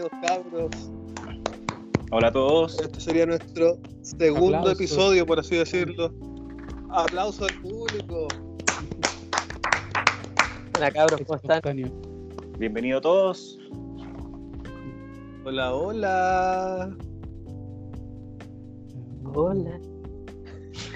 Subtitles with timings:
[0.00, 0.70] bienvenidos cabros.
[2.10, 2.80] Hola a todos.
[2.80, 4.80] Este sería nuestro segundo Aplausos.
[4.80, 6.12] episodio, por así decirlo.
[6.90, 8.28] Aplauso al público.
[10.76, 11.60] Hola cabros, ¿cómo están?
[12.58, 13.58] Bienvenidos todos.
[15.44, 16.96] Hola, hola.
[19.34, 19.80] Hola.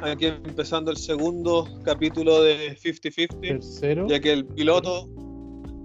[0.00, 4.06] Aquí empezando el segundo capítulo de 50-50, Tercero.
[4.06, 5.08] ya que el piloto,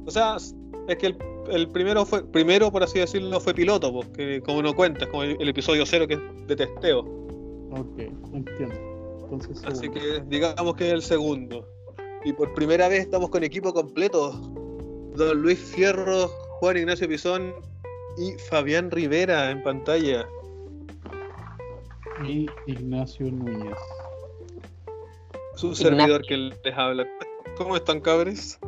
[0.05, 0.37] o sea,
[0.87, 1.17] es que el,
[1.51, 5.23] el primero fue, primero por así decirlo, fue piloto, porque como no cuenta, es como
[5.23, 6.99] el, el episodio cero que es de testeo.
[7.71, 7.99] Ok,
[8.33, 8.75] entiendo.
[9.23, 11.65] Entonces, Así que digamos que es el segundo.
[12.23, 14.31] Y por primera vez estamos con equipo completo.
[15.15, 16.27] Don Luis Fierro,
[16.59, 17.53] Juan Ignacio Pizón
[18.17, 20.27] y Fabián Rivera en pantalla.
[22.27, 23.77] Y Ignacio Núñez.
[25.55, 25.89] Su Ignacio.
[25.89, 27.07] servidor que les habla.
[27.57, 28.59] ¿Cómo están, cabres?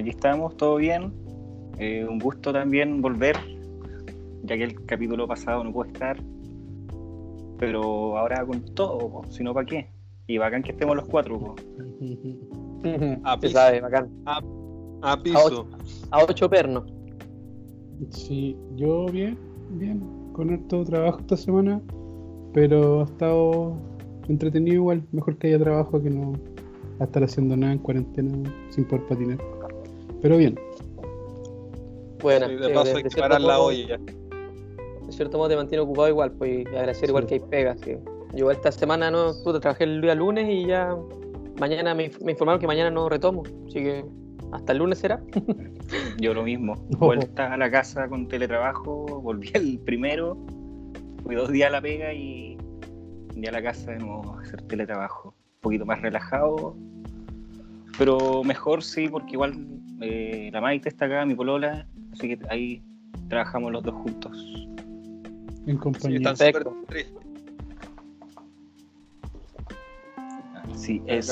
[0.00, 1.12] Aquí estamos, todo bien.
[1.78, 3.36] Eh, un gusto también volver,
[4.44, 6.16] ya que el capítulo pasado no puede estar.
[7.58, 9.88] Pero ahora con todo, po, si no, ¿para qué?
[10.26, 11.38] Y bacán que estemos los cuatro.
[11.38, 11.54] po.
[13.24, 13.52] A Se piso.
[13.52, 14.08] sabe, bacán.
[14.24, 15.66] A piso.
[16.10, 16.90] A ocho pernos.
[18.08, 19.36] Sí, yo bien,
[19.72, 20.00] bien,
[20.32, 21.78] con harto trabajo esta semana,
[22.54, 23.74] pero ha estado
[24.28, 26.32] entretenido igual, mejor que haya trabajo que no
[27.00, 29.59] a estar haciendo nada en cuarentena sin poder patinar.
[30.22, 30.58] Pero bien,
[32.20, 32.48] Buena.
[32.48, 33.98] Sí, sí, de paso de- hay de que cierto parar la modo- olla.
[35.06, 37.28] De cierto modo te mantiene ocupado igual, pues y agradecer igual Sí.
[37.28, 37.80] que hay pegas.
[37.80, 37.98] Que...
[38.34, 40.94] Yo esta semana no pude trabajé el día lunes y ya
[41.58, 43.42] mañana me, me informaron que mañana no retomo.
[43.66, 44.04] Así que
[44.52, 45.20] hasta el lunes será.
[46.20, 46.74] Yo lo mismo.
[46.98, 50.36] Vuelta a la casa con teletrabajo, volví el primero,
[51.24, 52.56] fui dos días a la pega y
[53.36, 55.28] ya a la casa de nuevo a hacer teletrabajo.
[55.30, 56.76] Un poquito más relajado,
[57.98, 59.54] pero mejor sí, porque igual
[60.00, 62.82] eh, la Maite está acá, mi polola, así que ahí
[63.28, 64.32] trabajamos los dos juntos.
[65.66, 66.16] en Sí, compañía.
[66.18, 66.84] están súper Perfecto.
[66.88, 67.14] tristes.
[70.74, 71.30] Sí, es.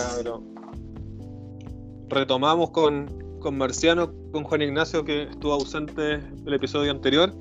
[2.08, 3.06] Retomamos con,
[3.40, 7.34] con Marciano, con Juan Ignacio, que estuvo ausente el episodio anterior.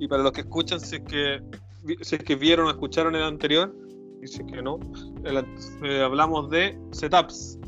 [0.00, 1.42] Y para los que escuchan, si es que,
[2.02, 3.74] si es que vieron o escucharon el anterior,
[4.22, 4.78] y si es que no,
[5.24, 5.44] el
[5.84, 7.58] eh, hablamos de setups.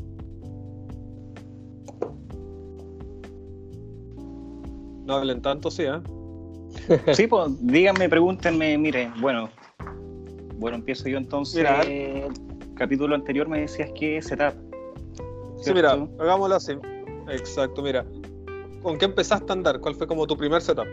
[5.11, 5.99] No hablen tanto, sí, ¿eh?
[7.13, 9.49] Sí, pues díganme, pregúntenme, miren, bueno,
[10.55, 11.57] bueno, empiezo yo entonces.
[11.57, 11.81] Mira.
[11.81, 12.31] El
[12.75, 14.53] capítulo anterior me decías que setup.
[15.57, 16.09] Sí, mira, ¿cierto?
[16.17, 16.73] hagámoslo así.
[17.29, 18.05] Exacto, mira.
[18.81, 19.81] ¿Con qué empezaste a andar?
[19.81, 20.87] ¿Cuál fue como tu primer setup?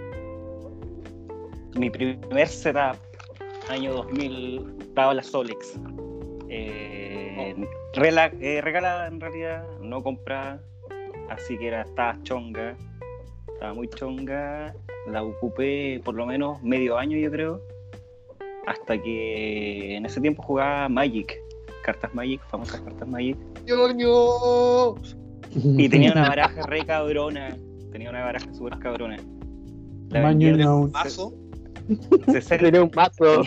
[1.76, 2.96] Mi primer setup,
[3.70, 5.78] año 2000, tabla Solex.
[6.48, 7.54] Eh,
[7.94, 10.60] rela- eh, regalada en realidad, no comprada.
[11.30, 12.76] Así que era, estaba chonga.
[13.58, 14.72] Estaba muy chonga.
[15.10, 17.60] La ocupé por lo menos medio año, yo creo.
[18.68, 21.34] Hasta que en ese tiempo jugaba Magic.
[21.82, 23.36] Cartas Magic, famosas cartas Magic.
[23.66, 24.94] ¡Ñoño!
[25.76, 27.56] Y tenía una baraja re cabrona.
[27.90, 29.16] Tenía una baraja súper cabrona.
[30.10, 31.34] La vendía un- ¿Mazo?
[32.28, 33.42] 60 Tenía un mazo.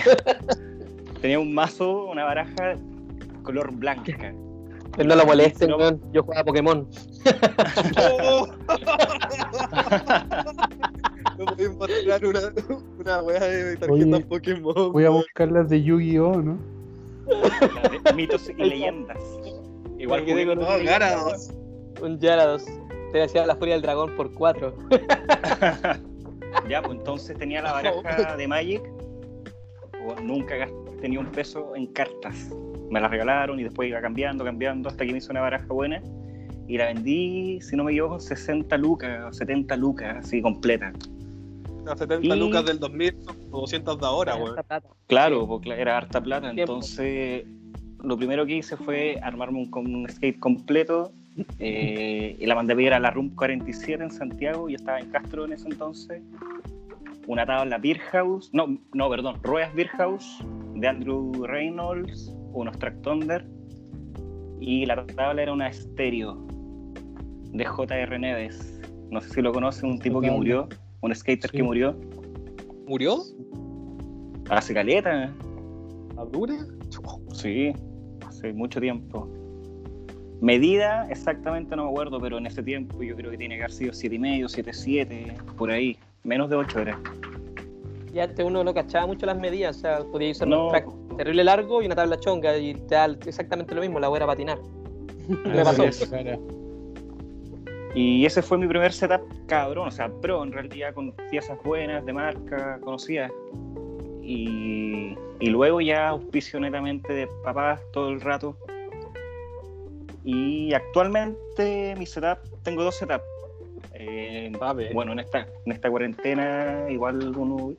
[1.21, 2.75] Tenía un mazo, una baraja
[3.43, 4.33] color blanca.
[5.01, 5.77] Pero no lo molesten, No.
[5.77, 6.01] weón.
[6.13, 6.87] Yo jugaba Pokémon.
[8.23, 8.47] ¡Oh!
[11.37, 12.39] No podéis mostrar una,
[12.99, 14.91] una weá de tarjetas Oye, Pokémon.
[14.91, 16.59] Voy a buscar las de Yu-Gi-Oh, ¿no?
[18.03, 19.17] de mitos y leyendas.
[19.97, 21.49] Igual tengo con No, Gyarados.
[22.01, 22.65] Un Gyarados.
[23.11, 24.75] Te hacía la furia del dragón por cuatro.
[26.69, 28.83] Ya, pues entonces tenía la baraja de Magic.
[30.05, 30.67] O nunca
[30.99, 32.49] tenía un peso en cartas.
[32.91, 36.01] Me la regalaron y después iba cambiando, cambiando, hasta que me hizo una baraja buena.
[36.67, 40.93] Y la vendí, si no me equivoco, 60 lucas o 70 lucas, así completa.
[41.85, 43.15] Las 70 Y- lucas del 2000
[43.51, 44.83] o 200 de ahora, plata.
[45.07, 46.51] Claro, porque era harta plata.
[46.51, 47.45] Entonces,
[48.03, 51.11] lo primero que hice fue armarme un skate completo.
[51.59, 54.69] eh, y la mandé a pedir a la Room 47 en Santiago.
[54.69, 56.21] Yo estaba en Castro en ese entonces.
[57.27, 58.49] Una tabla Beer House.
[58.53, 59.37] No, no, perdón.
[59.43, 60.43] Ruedas Beer House
[60.75, 62.35] de Andrew Reynolds.
[62.53, 63.45] Unos Track Thunder.
[64.59, 66.37] Y la tabla era una estéreo
[67.51, 68.19] de J.R.
[68.19, 68.79] Neves.
[69.09, 70.67] No sé si lo conocen, un tipo que murió.
[71.01, 71.57] Un skater Sí.
[71.57, 71.95] que murió.
[72.87, 73.17] ¿Murió?
[74.49, 75.33] Hace caleta.
[76.15, 76.55] ¿La dura?
[77.33, 77.73] Sí,
[78.27, 79.27] hace mucho tiempo.
[80.41, 83.71] Medida, exactamente no me acuerdo, pero en ese tiempo yo creo que tiene que haber
[83.73, 85.97] sido 7,5, 7,7, por ahí.
[86.23, 86.99] Menos de 8 era.
[88.13, 90.69] Y antes uno no cachaba mucho las medidas, o sea, podía usar No.
[90.69, 90.87] track
[91.23, 94.25] terrible largo y una tabla chonga y te da exactamente lo mismo, la voy a
[94.25, 94.57] patinar.
[95.45, 95.85] Me pasó.
[97.93, 102.03] Y ese fue mi primer setup cabrón, o sea, pro en realidad, con piezas buenas,
[102.05, 103.31] de marca, conocidas.
[104.23, 108.57] Y, y luego ya auspicio netamente de papás todo el rato.
[110.23, 113.25] Y actualmente mi setup, tengo dos setups.
[113.93, 114.51] Eh,
[114.91, 117.75] bueno, en esta, en esta cuarentena igual uno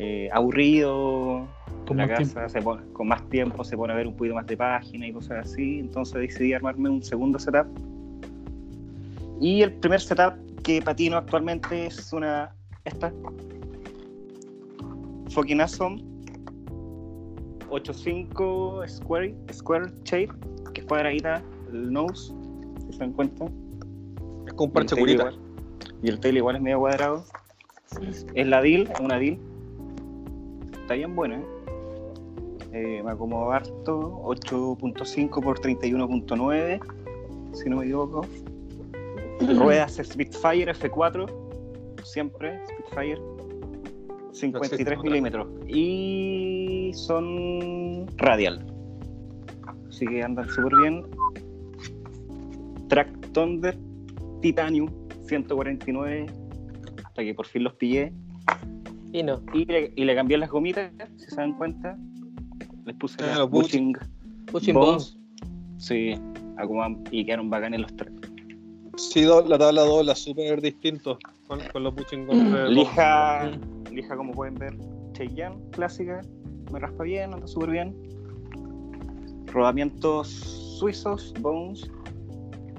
[0.00, 1.46] eh, aburrido,
[1.86, 4.34] Con la más casa se pone- con más tiempo se pone a ver un poquito
[4.36, 7.66] más de página y cosas así, entonces decidí armarme un segundo setup.
[9.40, 12.54] Y el primer setup que patino actualmente es una
[12.84, 13.12] esta
[15.30, 16.02] Fucking Awesome
[17.70, 20.30] 85 Square, Square Shape,
[20.72, 21.42] que es cuadradita,
[21.72, 22.32] el nose,
[22.86, 23.44] si se dan cuenta.
[24.46, 25.22] Es con un Y parche curita.
[25.24, 25.38] igual-
[26.02, 27.24] Y el tail igual es medio cuadrado.
[28.34, 29.38] Es la deal, es una deal.
[30.88, 31.36] Está bien buena.
[31.36, 31.44] ¿eh?
[32.72, 34.22] Eh, me acomodo harto.
[34.24, 36.80] 8.5 por 31.9,
[37.52, 38.24] si no me equivoco.
[39.38, 41.30] Ruedas Spitfire F4,
[42.04, 43.20] siempre Spitfire.
[44.32, 45.10] 53 otra.
[45.10, 45.48] milímetros.
[45.66, 48.64] Y son radial.
[49.90, 51.04] Así que andan súper bien.
[52.88, 53.76] Track Thunder
[54.40, 54.88] Titanium
[55.26, 56.26] 149
[57.04, 58.10] hasta que por fin los pillé
[59.12, 59.40] Y no.
[59.54, 61.96] y le, y le cambié las gomitas si se dan cuenta.
[62.84, 63.96] Les puse Ah, las los bushing
[64.52, 65.16] Pushing bones.
[65.16, 65.18] Bones.
[65.78, 66.14] sí
[67.12, 68.12] y quedaron bacanes los tres.
[68.96, 73.50] Sí, do- la tabla dobla súper distinto con, con los pushing con lija
[73.92, 74.76] lija como pueden ver
[75.12, 76.20] Cheyenne clásica.
[76.72, 77.94] Me raspa bien anda súper bien.
[79.46, 80.28] Rodamientos
[80.78, 81.88] suizos bones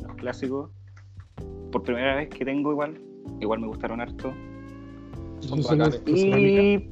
[0.05, 0.69] los clásicos.
[1.71, 2.99] Por primera vez que tengo igual
[3.39, 4.33] igual me gustaron harto
[5.41, 6.01] Son bacanes.
[6.07, 6.89] Y.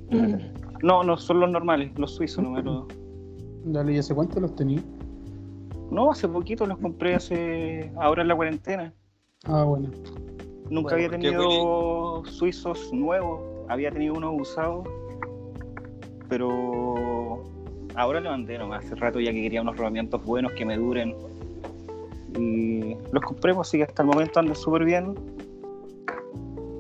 [0.84, 2.86] No, no, son los normales, los suizos, no me los-
[3.66, 4.82] Dale, ¿y hace cuánto los tenía?
[5.92, 7.92] No, hace poquito los compré, hace.
[8.00, 8.94] Ahora en la cuarentena.
[9.46, 9.90] Ah, bueno.
[10.70, 13.40] Nunca Bueno, había tenido suizos nuevos,
[13.70, 14.88] había tenido unos usados,
[16.30, 17.44] pero
[17.96, 18.86] ahora le mandé nomás.
[18.86, 21.16] Hace rato ya que quería unos rodamientos buenos que me duren.
[22.38, 25.16] Y los compré, pues, así que hasta el momento andan súper bien.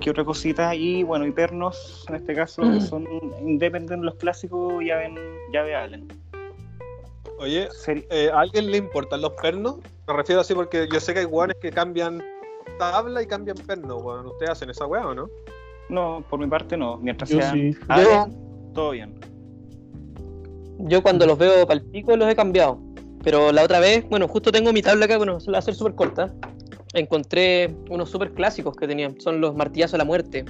[0.08, 0.74] ¿Qué otra cosita?
[0.74, 3.06] Y bueno, y pernos, en este caso, que son
[3.42, 5.14] independientes los clásicos, llave,
[5.52, 6.08] llave Allen.
[7.40, 9.80] Oye, Seri- eh, ¿a alguien le importan los pernos?
[10.08, 12.24] Me refiero así porque yo sé que hay guanes que cambian
[12.80, 14.28] tabla y cambian perno, weón.
[14.28, 15.28] ¿Ustedes hacen esa weá o no?
[15.90, 16.96] No, por mi parte no.
[17.00, 17.78] Mientras Yo sean sí.
[17.90, 19.20] Allen, todo bien.
[20.80, 22.80] Yo cuando los veo para el pico los he cambiado.
[23.26, 25.60] Pero la otra vez, bueno, justo tengo mi tabla acá, bueno, se la va a
[25.60, 26.34] hacer súper corta.
[26.98, 29.20] Encontré unos súper clásicos que tenían.
[29.22, 30.46] Son los martillazos a la muerte.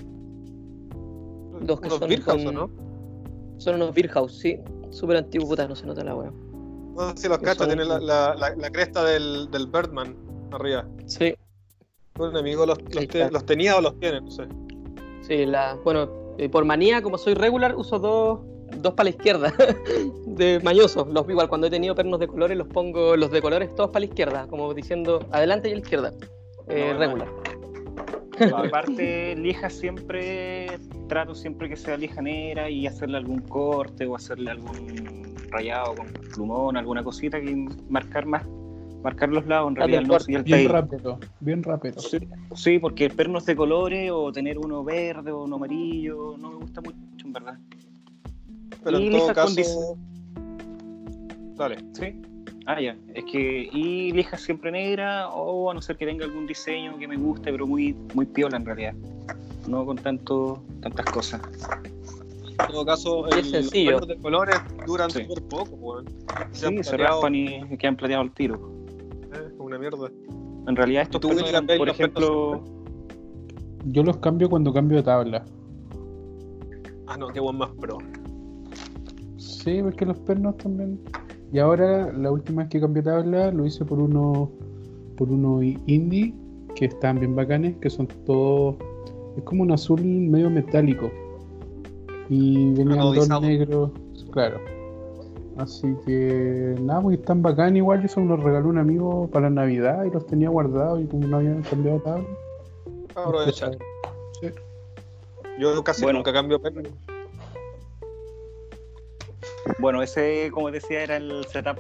[1.59, 2.69] Los que Unos son con- ¿o ¿no?
[3.57, 4.57] Son unos Beer House, sí.
[4.91, 6.31] Súper antiguos, puta, no se nota la wea.
[6.95, 10.15] No sé si los cachas, tienen la, la, la, la cresta del, del Birdman
[10.51, 10.87] arriba.
[11.05, 11.35] Sí,
[12.17, 13.33] Un amigo los, los, Sí, te- claro.
[13.33, 14.47] los tenía o los tiene, no sé.
[15.21, 15.77] sí, la.
[15.83, 18.39] Bueno, eh, por manía, como soy regular, uso dos,
[18.81, 19.53] dos para la izquierda.
[20.25, 21.05] de mañoso.
[21.11, 24.01] Los igual cuando he tenido pernos de colores los pongo los de colores todos para
[24.01, 26.13] la izquierda, como diciendo adelante y a la izquierda.
[26.69, 27.27] Eh, No, regular.
[28.67, 30.67] Aparte, lija siempre,
[31.07, 36.07] trato siempre que sea lija negra y hacerle algún corte o hacerle algún rayado con
[36.33, 37.55] plumón, alguna cosita que
[37.89, 38.45] marcar más,
[39.01, 40.69] marcar los lados en realidad el Bien tail.
[40.69, 41.99] rápido, bien rápido.
[41.99, 42.19] Sí,
[42.53, 46.81] sí, porque pernos de colores o tener uno verde o uno amarillo no me gusta
[46.81, 47.57] mucho, en verdad.
[48.83, 49.97] Pero Y en todo caso.
[51.55, 51.77] Dale.
[51.93, 52.21] Sí.
[52.69, 52.97] Ah, ya.
[53.15, 53.69] Es que.
[53.71, 57.49] Y lija siempre negra, o a no ser que tenga algún diseño que me guste,
[57.51, 58.93] pero muy, muy piola en realidad.
[59.67, 61.41] No con tanto, tantas cosas.
[62.59, 63.51] En todo caso, el-
[63.85, 65.23] los de colores duran Sí.
[65.23, 66.05] súper poco, weón.
[66.51, 68.71] Sí, han se plateado, raspan y quedan plateados al tiro.
[69.33, 70.09] eh, una mierda.
[70.67, 72.63] En realidad, estos ¿Tú, pernos eran, por ejemplo.
[73.85, 75.45] Yo los cambio cuando cambio de tabla.
[77.07, 77.97] Ah, no, qué buen más pro.
[79.37, 80.99] Sí, porque los pernos también.
[81.51, 84.51] Y ahora, la última vez que cambié tabla, lo hice por uno
[85.17, 86.33] por uno indie,
[86.75, 88.75] que están bien bacanes, que son todos.
[89.35, 91.11] Es como un azul medio metálico.
[92.29, 93.91] Y venían dos negros,
[94.31, 94.59] claro.
[95.57, 98.01] Así que nada, pues están bacán igual.
[98.01, 101.37] Yo se los regaló un amigo para Navidad y los tenía guardados y como no
[101.37, 102.27] habían cambiado tabla.
[103.15, 103.75] Aprovechar.
[104.39, 104.49] Sí.
[105.59, 106.19] Yo casi Bueno.
[106.19, 106.83] nunca cambio perno.
[109.79, 111.79] Bueno, ese, como decía, era el setup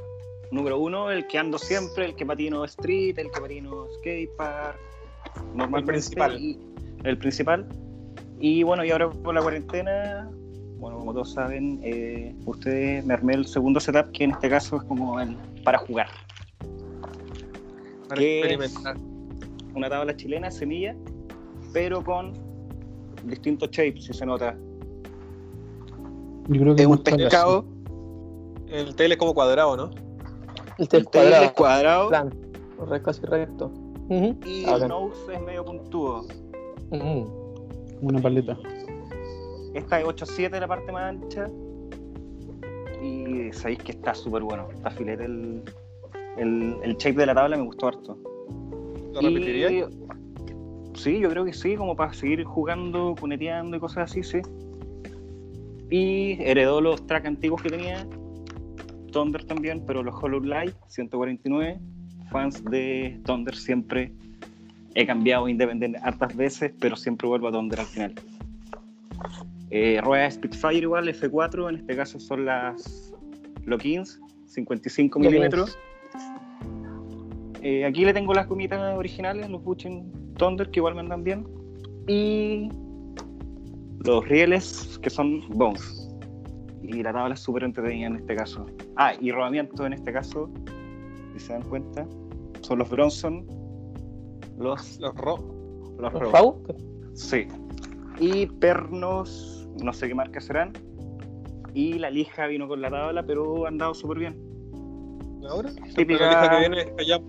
[0.51, 4.77] número uno, el que ando siempre, el que patino street, el que patino skatepark,
[5.53, 5.91] normalmente.
[5.93, 6.37] principal.
[6.39, 6.59] y-
[7.03, 7.67] el principal.
[8.39, 10.29] Y bueno, y ahora por la cuarentena,
[10.77, 14.77] bueno, como todos saben, eh, ustedes me armé el segundo setup, que en este caso
[14.77, 16.07] es como el para jugar.
[18.07, 18.45] Para ¿Qué es?
[18.51, 18.97] experimentar.
[19.75, 20.95] una tabla chilena, semilla,
[21.73, 22.33] pero con
[23.25, 24.55] distintos shapes, si se nota.
[26.47, 27.65] Yo creo que Es un pescado,
[28.69, 29.89] El tail es como cuadrado, ¿no?
[30.77, 31.43] El tail el tail cuadrado.
[31.45, 33.01] es cuadrado Plan.
[33.03, 33.71] Casi recto.
[34.09, 36.25] Y Ah, el nose es medio puntudo.
[36.91, 37.65] Ujú.
[38.01, 38.57] Una paleta.
[39.73, 41.47] Esta es 8.7 la parte más ancha.
[43.01, 44.67] Y sabéis que está súper bueno.
[44.73, 45.61] Está filete el,
[46.37, 48.17] el, el shape de la tabla, me gustó harto.
[49.13, 49.89] ¿Lo Y- repetirías?
[50.93, 54.39] Sí, yo creo que sí, como para seguir jugando, puneteando y cosas así, sí.
[55.91, 58.07] Y heredó los tracks antiguos que tenía.
[59.17, 61.79] Thunder también, pero los Hollow Light 149.
[62.29, 64.13] Fans de Thunder siempre
[64.93, 68.13] he cambiado independiente hartas veces, pero siempre vuelvo a Thunder al final.
[69.71, 73.11] Eh, ruedas Spitfire igual, F4, en este caso son las
[73.65, 75.31] Lockins, 55 Lock-ins.
[75.31, 75.79] milímetros.
[77.63, 81.47] Eh, aquí le tengo las gomitas originales, los Buchin Thunder, que igual me andan bien.
[82.07, 82.69] Y
[84.05, 86.06] los rieles, que son Bones.
[86.87, 88.65] Y la tabla es súper entretenida en este caso.
[88.95, 90.49] Ah, y rodamiento en este caso,
[91.33, 92.07] si se dan cuenta,
[92.61, 93.45] son los Bronson,
[94.57, 95.37] los, Los ro
[95.99, 96.31] los ¿Los.
[96.31, 96.63] FAU?
[97.13, 97.47] Sí.
[98.19, 100.71] Y pernos, no sé qué marca serán.
[101.73, 104.37] Y la lija vino con la tabla, pero ha andado súper bien.
[105.49, 105.69] ¿Ahora?
[105.95, 107.19] Típica- La lija que viene allá.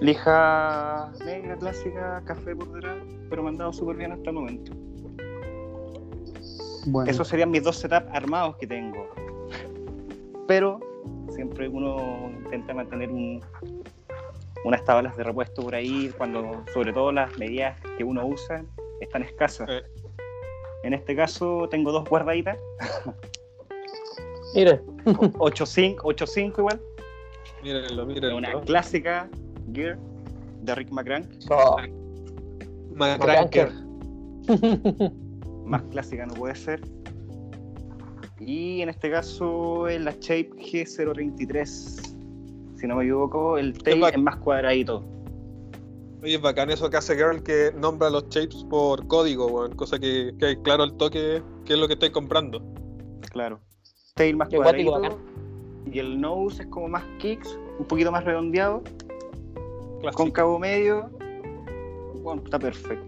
[0.00, 2.96] Lija negra, clásica, café por detrás,
[3.30, 4.72] pero me han dado súper bien hasta el momento.
[6.86, 9.08] Bueno, Esos serían mis dos setups armados que tengo.
[10.46, 10.80] Pero
[11.30, 13.40] siempre uno intenta mantener un-
[14.64, 18.64] unas tablas de repuesto por ahí, cuando sobre todo las medidas que uno usa
[19.00, 19.68] están escasas.
[19.70, 19.82] Eh.
[20.82, 22.56] En este caso tengo dos guardaditas,
[24.54, 26.80] Mire, 8.5 8.5 igual,
[27.62, 28.36] Mírenlo, mírenlo.
[28.38, 29.28] una clásica
[29.72, 29.98] Gear
[30.62, 31.76] de Rick McCrank, oh,
[32.94, 33.70] McCranker.
[35.68, 36.80] más clásica no puede ser.
[38.40, 41.66] Y en este caso es la Shape G033,
[42.76, 45.04] si no me equivoco, el tail bac- es más cuadradito.
[46.22, 49.74] Oye, es bacán eso que hace Girl que nombra los shapes por código, weón.
[49.76, 52.60] Cosa que, que hay claro al toque qué es lo que estáis comprando.
[53.30, 53.60] Claro.
[54.14, 55.20] Tail más Qué guático, cuadradito.
[55.92, 58.82] Y el nose es como más kicks, un poquito más redondeado,
[60.00, 60.24] Clásico.
[60.24, 61.08] cóncavo medio.
[62.22, 63.06] Bueno, está perfecto.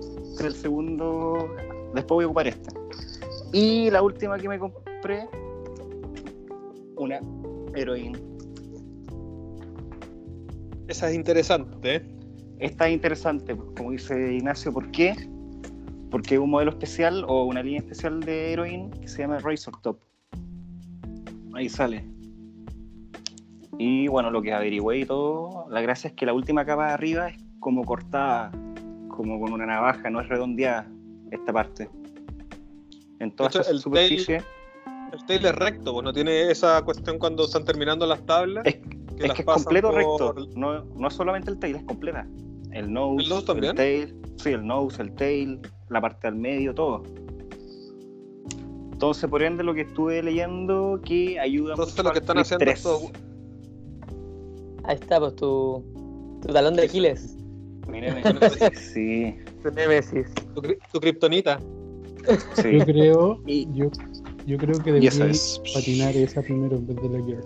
[0.00, 1.48] Este es el segundo.
[1.94, 2.72] Después voy a ocupar esta.
[3.52, 5.28] Y la última que me compré,
[6.96, 7.20] una
[7.74, 8.18] heroína.
[10.88, 12.02] Esa es interesante, ¿eh?
[12.58, 15.14] Esta es interesante, como dice Ignacio, ¿por qué?
[16.10, 19.80] Porque es un modelo especial o una línea especial de Heroin que se llama Razor
[19.80, 19.98] Top.
[21.54, 22.04] Ahí sale.
[23.78, 26.92] Y bueno, lo que averigüé y todo, la gracia es que la última capa de
[26.92, 28.50] arriba es como cortada,
[29.08, 30.88] como con una navaja, no es redondeada
[31.36, 31.88] esta parte.
[33.20, 34.42] En toda De hecho, esa el superficie.
[35.12, 38.66] El tail es recto, pues no tiene esa cuestión cuando están terminando las tablas.
[38.66, 38.88] Es, que
[39.18, 40.34] es las que es completo por- recto.
[40.56, 42.26] No, no es solamente el tail, es completa.
[42.72, 43.76] El nose, ¿El nose también?
[43.76, 44.16] tail.
[44.38, 47.02] Sí, el nose, el tail, la parte del medio, todo.
[48.92, 52.38] Entonces, por ende, lo que estuve leyendo que ayuda Entonces, mucho lo que al están
[52.38, 52.76] haciendo 3.
[52.78, 53.02] estos-
[54.84, 55.84] ahí está, pues tu,
[56.42, 57.36] tu talón de Aquiles.
[57.94, 58.22] Míreme.
[58.76, 60.26] sí, Tu Nemesis.
[60.54, 61.58] Tu, tu kriptonita.
[62.54, 62.78] sí.
[62.78, 63.86] yo creo, Y- yo,
[64.46, 65.60] yo creo que debería es.
[65.74, 67.42] patinar esa primero en vez de la Gear.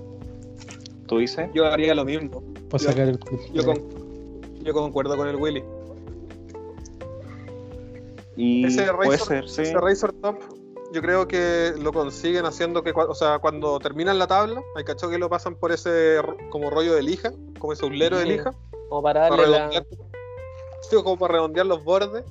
[1.06, 1.48] ¿Tú dices?
[1.54, 2.42] Yo haría lo mismo.
[2.70, 3.18] Para Yo- sacar el.
[3.52, 3.82] Yo, con-
[4.64, 5.62] yo concuerdo con el Willy.
[8.36, 9.62] Y Ese puede Razor, ser, sí.
[9.62, 10.36] ese Razor Top,
[10.92, 15.08] yo creo que lo consiguen haciendo que, o sea, cuando terminan la tabla, hay cacho
[15.10, 16.18] que lo pasan por ese
[16.50, 18.28] como rollo de lija, como ese ublero de Sí.
[18.30, 18.54] lija,
[18.88, 19.86] Como para para darle la.
[21.02, 22.24] Como para redondear los bordes.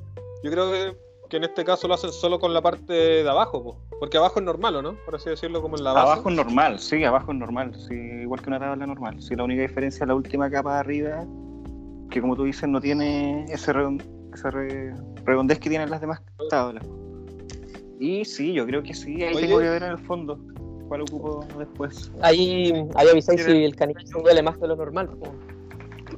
[0.44, 0.98] Yo creo que,
[1.30, 4.40] que en este caso lo hacen solo con la parte de abajo, po, porque abajo
[4.40, 4.94] es normal, ¿o no?
[5.06, 6.12] Por así decirlo, como en la base.
[6.12, 9.22] Abajo es normal, sí, abajo es normal, sí, igual que una tabla normal.
[9.22, 11.26] Sí, la única diferencia es la última capa de arriba,
[12.10, 14.94] que como tú dices, no tiene ese, redon- ese re-
[15.26, 16.86] redondez que tienen las demás tablas.
[18.00, 19.48] Y sí, yo creo que sí, ahí Oye.
[19.48, 20.40] tengo que ver en el fondo
[20.88, 22.12] cuál ocupo después.
[22.22, 25.10] Ahí, ahí avisáis si el caniche duele más de lo normal.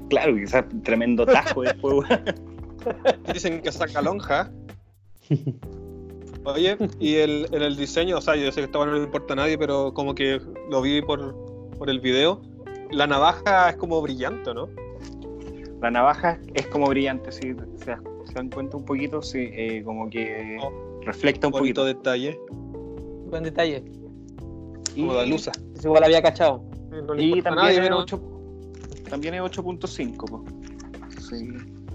[0.10, 1.94] Claro, quizás tremendo tajo después.
[1.94, 2.24] weón.
[3.34, 4.52] Dicen que saca lonja.
[6.46, 9.34] Oye, y el, en el diseño, o sea, yo sé que esto no le importa
[9.34, 11.36] a nadie, pero como que lo vi por,
[11.78, 12.42] por el video.
[12.92, 14.70] La navaja es como brillante, ¿no?
[15.82, 20.10] La navaja es como brillante, sí, se, se dan cuenta un poquito, sí, eh, como
[20.10, 20.72] que Oh,
[21.06, 21.86] reflecta un poquito.
[21.86, 22.40] detalle.
[23.30, 23.84] Buen detalle.
[24.96, 25.52] Como la luza.
[25.84, 26.64] Igual había cachado.
[27.06, 28.22] No le Y importa a también, nadie, es pero 8
[29.10, 30.46] también es 8.5, po.
[31.22, 31.50] sí.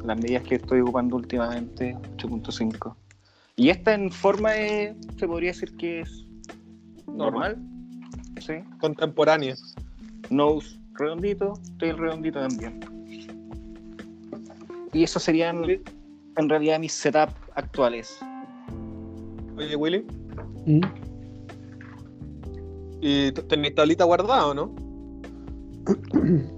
[0.05, 2.95] Las medidas que estoy ocupando últimamente, 8.5.
[3.57, 6.27] Y esta en forma de, se podría decir que es
[7.07, 7.57] normal.
[8.41, 8.55] Sí.
[8.81, 9.55] Contemporánea.
[10.29, 12.81] Nose redondito, tail redondito también.
[14.93, 18.19] Y eso serían en realidad mis setups actuales.
[19.57, 20.05] Oye, Willy,
[20.67, 20.81] ¿Mm?
[23.01, 24.75] ¿y t- tenés tablita guardada o no?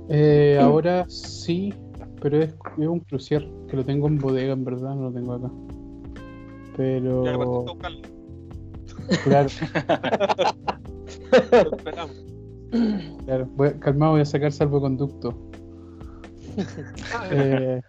[0.09, 1.73] Eh, ahora sí,
[2.21, 5.35] pero es, es un crucier que lo tengo en bodega, en verdad, no lo tengo
[5.35, 5.51] acá.
[6.77, 7.25] Pero,
[9.25, 9.49] claro,
[13.25, 13.49] claro.
[13.57, 15.35] Voy, calmado, voy a sacar salvoconducto.
[17.31, 17.83] Eh,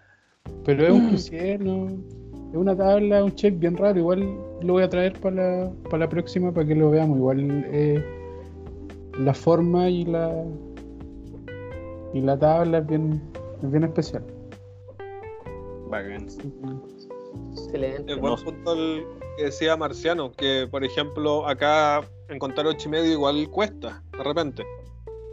[0.65, 1.88] pero es un crucier, ¿no?
[1.88, 3.98] Es una tabla, un check bien raro.
[3.98, 4.27] Igual
[4.62, 7.17] lo voy a traer para la, para la próxima para que lo veamos.
[7.17, 8.03] Igual eh,
[9.20, 10.44] la forma y la
[12.14, 13.22] y la tabla es bien,
[13.64, 14.24] es bien especial.
[15.90, 16.28] Bacán.
[17.52, 18.14] Excelente.
[18.14, 18.44] Es buen No.
[18.44, 19.06] punto el
[19.38, 24.64] que decía Marciano, que por ejemplo acá encontrar ocho y medio igual cuesta, de repente.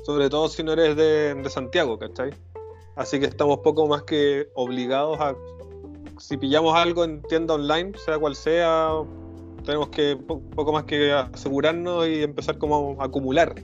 [0.05, 2.31] Sobre todo si no eres de, de Santiago, ¿cachai?
[2.97, 5.35] Así que estamos poco más que obligados a.
[6.19, 8.91] Si pillamos algo en tienda online, sea cual sea,
[9.65, 13.55] tenemos que po- poco más que asegurarnos y empezar como a acumular.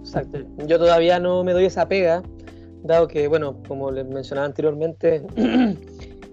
[0.00, 0.38] Exacto.
[0.66, 2.22] Yo todavía no me doy esa pega,
[2.82, 5.24] dado que, bueno, como les mencionaba anteriormente,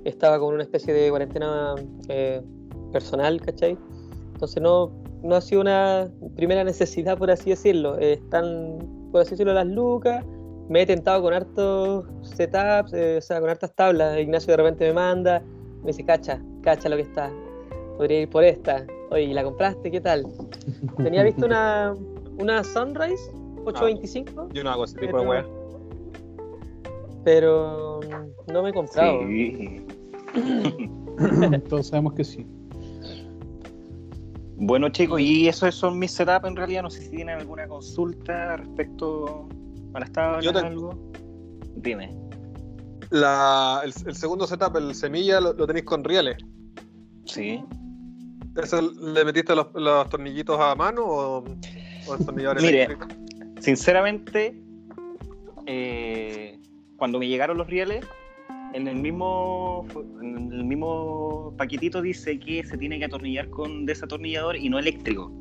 [0.06, 1.76] estaba con una especie de cuarentena
[2.10, 2.42] eh,
[2.92, 3.78] personal, ¿cachai?
[4.34, 4.92] Entonces no,
[5.24, 7.98] no ha sido una primera necesidad, por así decirlo.
[8.00, 8.78] Eh, están,
[9.12, 10.24] por así decirlo, las lucas.
[10.70, 14.20] Me he tentado con hartos setups, eh, o sea, con hartas tablas.
[14.20, 15.42] Ignacio de repente me manda,
[15.82, 17.32] me dice, cacha, cacha lo que está.
[17.98, 18.86] Podría ir por esta.
[19.10, 19.90] Oye, ¿y ¿la compraste?
[19.90, 20.26] ¿Qué tal?
[20.98, 21.96] Tenía visto una,
[22.38, 23.32] una Sunrise
[23.66, 25.46] 825, Yo no hago ese tipo de Pero- weas.
[27.24, 28.00] pero
[28.52, 29.20] no me he comprado.
[29.28, 29.86] Sí.
[31.70, 32.46] Todos sabemos que sí.
[34.60, 36.82] Bueno chicos, y esos son mis setups en realidad.
[36.84, 39.48] No sé si tienen alguna consulta respecto
[39.94, 41.12] a las tablas Yo te- algo.
[41.76, 42.16] Dime.
[43.10, 46.38] La- el, el segundo setup, el semilla, lo, lo tenéis con rieles.
[47.26, 47.64] Sí.
[48.56, 51.44] ¿Eso le metiste los, los tornillitos a mano o,
[52.08, 52.84] o Mire.
[52.84, 53.08] eléctrico?
[53.60, 54.56] Sinceramente,
[55.66, 56.60] eh,
[56.98, 58.06] cuando me llegaron los rieles,
[58.74, 59.86] en el mismo
[60.22, 65.32] en el mismo paquetito dice que se tiene que atornillar con desatornillador y no eléctrico.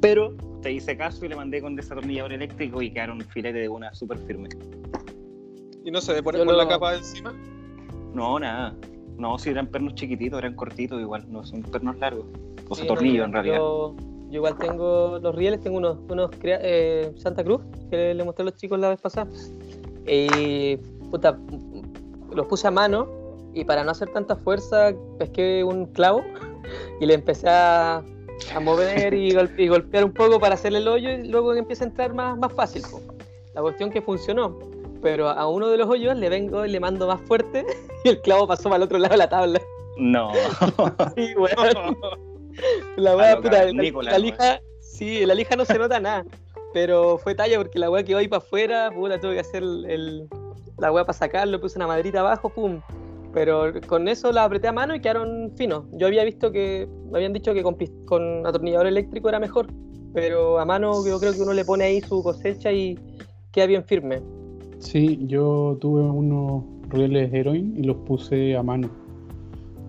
[0.00, 3.92] Pero te hice caso y le mandé con desatornillador eléctrico y quedaron filete de una
[3.94, 4.48] súper firme.
[5.84, 7.34] ¿Y no se por, Yo por lo- la capa de encima?
[8.14, 8.76] No, nada.
[9.18, 12.24] No, si eran pernos chiquititos, eran cortitos igual, no son pernos largos.
[12.68, 13.56] O sea, Sí, no, tornillo en realidad.
[13.56, 13.94] Yo,
[14.30, 18.42] yo igual tengo los rieles, tengo unos, unos crea- eh, Santa Cruz que le mostré
[18.42, 19.28] a los chicos la vez pasada.
[20.06, 20.76] Y
[21.10, 21.38] puta,
[22.34, 23.08] los puse a mano
[23.54, 26.22] y para no hacer tanta fuerza pesqué un clavo
[27.00, 27.96] y le empecé a,
[28.54, 31.84] a mover y, gol- y golpear un poco para hacerle el hoyo y luego empieza
[31.84, 32.82] a entrar más, más fácil.
[32.90, 33.00] po.
[33.54, 34.58] La cuestión que funcionó.
[35.02, 37.64] Pero a uno de los hoyos le vengo y le mando más fuerte
[38.04, 39.60] y el clavo pasó para el otro lado de la tabla.
[39.98, 40.30] No.
[41.16, 41.96] Sí, weón.
[42.96, 46.24] La weá, lo puta, la, la lija, sí, la lija no se nota nada.
[46.72, 49.84] Pero fue talla porque la weá quedó ahí para afuera, puta, tuve que hacer el,
[49.88, 50.28] el-
[50.78, 52.80] la weá para sacarlo, puse una madrita abajo, pum.
[53.32, 55.84] Pero con eso la apreté a mano y quedaron finos.
[55.92, 59.66] Yo había visto que, me habían dicho que con, con atornillador eléctrico era mejor.
[60.12, 62.98] Pero a mano yo creo que uno le pone ahí su cosecha y
[63.52, 64.20] queda bien firme.
[64.78, 68.90] Sí, yo tuve unos rieles Heroin y los puse a mano.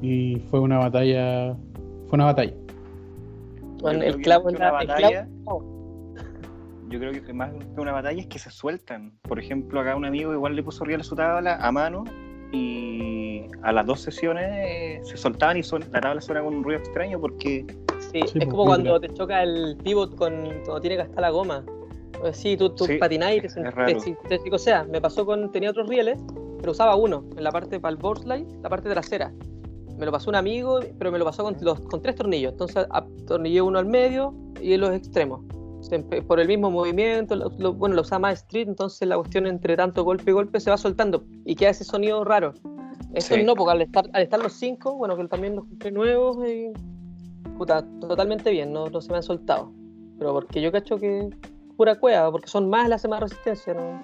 [0.02, 1.56] Y fue una batalla.
[2.08, 2.54] Fue una batalla.
[3.82, 6.16] Bueno, el clavo en la, batalla- clavo-
[6.90, 9.14] Yo creo que más que una batalla es que se sueltan.
[9.24, 12.04] Por ejemplo, acá un amigo igual le puso riel a su tabla a mano
[12.52, 16.64] y a las dos sesiones eh, se soltaban y son- la tabla suena con un
[16.64, 17.66] ruido extraño porque
[18.00, 20.34] Sí, Sí, es pues, como cuando te choca el pivot con,
[20.66, 21.64] cuando tiene que gastar la goma.
[22.20, 25.50] Pues sí, tú, tú Sí, patinás y te- te- O sea, me pasó con.
[25.52, 26.20] Tenía otros rieles,
[26.60, 29.32] pero usaba uno en la parte para el board slide, la parte trasera.
[30.02, 32.54] Me lo pasó un amigo, pero me lo pasó con, los, con tres tornillos.
[32.54, 35.42] Entonces atornillé uno al medio y en los extremos.
[36.28, 39.76] Por el mismo movimiento, lo- lo- bueno, lo usaba más street, entonces la cuestión entre
[39.78, 42.54] tanto golpe y golpe se va soltando y queda ese sonido raro.
[43.14, 43.44] Esto Sí.
[43.44, 46.72] no, porque al estar, al estar los cinco, bueno, que también los compré nuevos, y,
[47.58, 49.72] puta, totalmente bien, no, no se me han soltado.
[50.18, 51.30] Pero porque yo cacho que
[51.78, 54.02] pura cueva, porque son más, hace más resistencia, ¿no?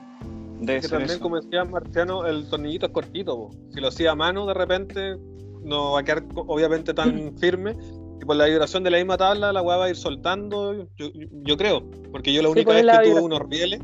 [0.59, 1.19] debe Que también, eso.
[1.21, 3.35] como decía Marciano, el tornillito es cortito.
[3.35, 3.49] po.
[3.73, 5.17] Si lo hacía a mano, de repente
[5.63, 7.75] no va a quedar obviamente tan firme.
[8.21, 10.87] Y por la vibración de la misma tabla, la weá va a ir soltando, yo,
[10.97, 11.83] yo- yo creo.
[12.11, 13.79] Porque yo la única vez la que tuve unos rieles,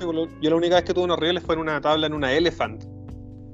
[0.00, 2.82] yo la única vez que tuve unos rieles fue en una tabla en una Elephant.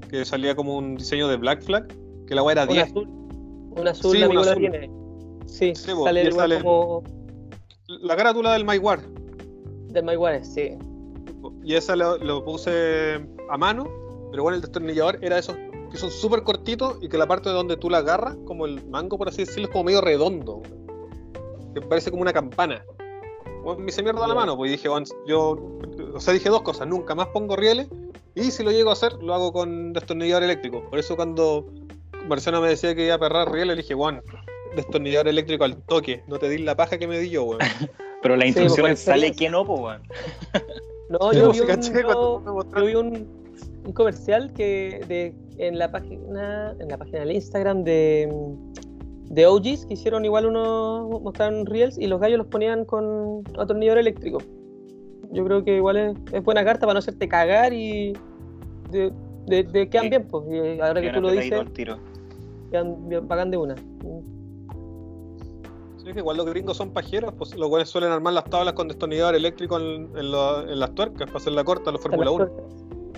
[0.09, 1.85] que salía como un diseño de Black Flag,
[2.27, 2.83] que la weá era Un 10.
[2.87, 3.07] azul.
[3.09, 4.61] Un azul, Sí, mi un amigo lo azul.
[4.61, 4.89] tiene.
[5.45, 7.03] Sí, sale sale- como
[7.87, 9.01] La carátula del MyWar.
[9.89, 10.77] del MyWare, sí.
[11.63, 13.85] Y esa lo, lo puse a mano,
[14.31, 15.55] pero bueno, el destornillador era esos
[15.97, 18.85] que son súper cortitos y que la parte de donde tú la agarras, como el
[18.87, 20.61] mango por así decirlo, es como medio redondo.
[21.73, 22.85] Que parece como una campana.
[23.63, 25.57] Bueno, me hice mierda a la mano, pues dije, bueno, yo,
[26.13, 27.87] o sea, dije dos cosas, nunca más pongo rieles
[28.35, 30.83] y si lo llego a hacer, lo hago con destornillador eléctrico.
[30.89, 31.65] Por eso cuando
[32.27, 34.21] Marciano me decía que iba a perrar rieles, le dije, bueno,
[34.75, 37.59] destornillador eléctrico al toque, no te di la paja que me di yo, weón.
[38.21, 40.03] Pero las Sí, por instrucciones sale que no, pues, weón.
[41.09, 43.46] No, yo pues, vi, un, caché cuando yo- yo vi un,
[43.87, 48.29] un comercial que de, en la página en la página del Instagram de,
[49.29, 53.99] de OGs que hicieron igual unos mostraron reels y los gallos los ponían con atornillador
[53.99, 54.39] eléctrico.
[55.31, 58.13] Yo creo que igual es, es buena carta para no hacerte cagar y
[58.91, 59.11] de,
[59.47, 60.09] de, de- quedan Sí.
[60.09, 60.43] bien, pues.
[60.51, 61.97] Y ahora que Bien tú lo dices, tiro.
[62.71, 63.75] quedan bien bacán de una.
[65.97, 68.87] Sí, que igual los gringos son pajeros, pues los güeyes suelen armar las tablas con
[68.87, 72.47] destornillador eléctrico en, en lo- en las tuercas para hacerla corta, los Fórmula 1.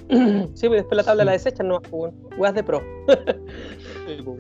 [0.56, 2.82] Sí, pues después la tabla la desechan, no, pues, weas de pro.
[4.08, 4.40] Sí, pues.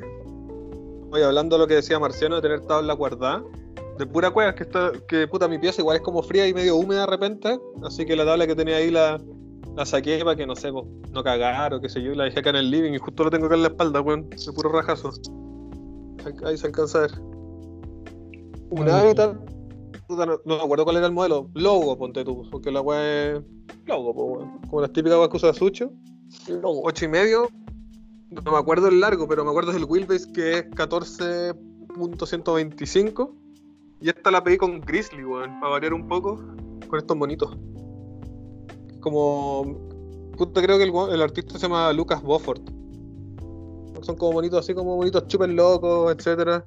[1.12, 3.44] Oye, hablando de lo que decía Marciano de tener tabla guardada,
[3.98, 6.76] de pura cueva, que, está, que puta mi pieza igual es como fría y medio
[6.76, 9.20] húmeda de repente, así que la tabla que tenía ahí la,
[9.76, 12.26] la saqué para que no sé, pues, no cagar o qué sé yo, y la
[12.26, 14.54] dejé acá en el living y justo lo tengo acá en la espalda, weón, de
[14.54, 15.12] puro rajazo.
[16.46, 17.12] Ahí se alcanza a ver.
[18.72, 19.36] Un hábitat,
[20.10, 23.44] no, no me acuerdo cuál era el modelo, logo, ponte tú, porque la weá es
[23.86, 25.92] logo, pues, como las típicas weas que usa Sucho.
[26.48, 26.82] Logo.
[26.84, 27.48] 8 y medio.
[28.30, 33.34] No me acuerdo el largo, pero me acuerdo del wheelbase que es 14.125.
[34.02, 36.40] Y esta la pedí con Grizzly, weón, para variar un poco
[36.88, 37.58] con estos monitos.
[39.02, 39.90] Como.
[40.38, 42.62] Puta, creo que el, el artista se llama Lucas Beaufort.
[44.02, 46.66] Son como bonitos, así como bonitos súper locos, etcétera.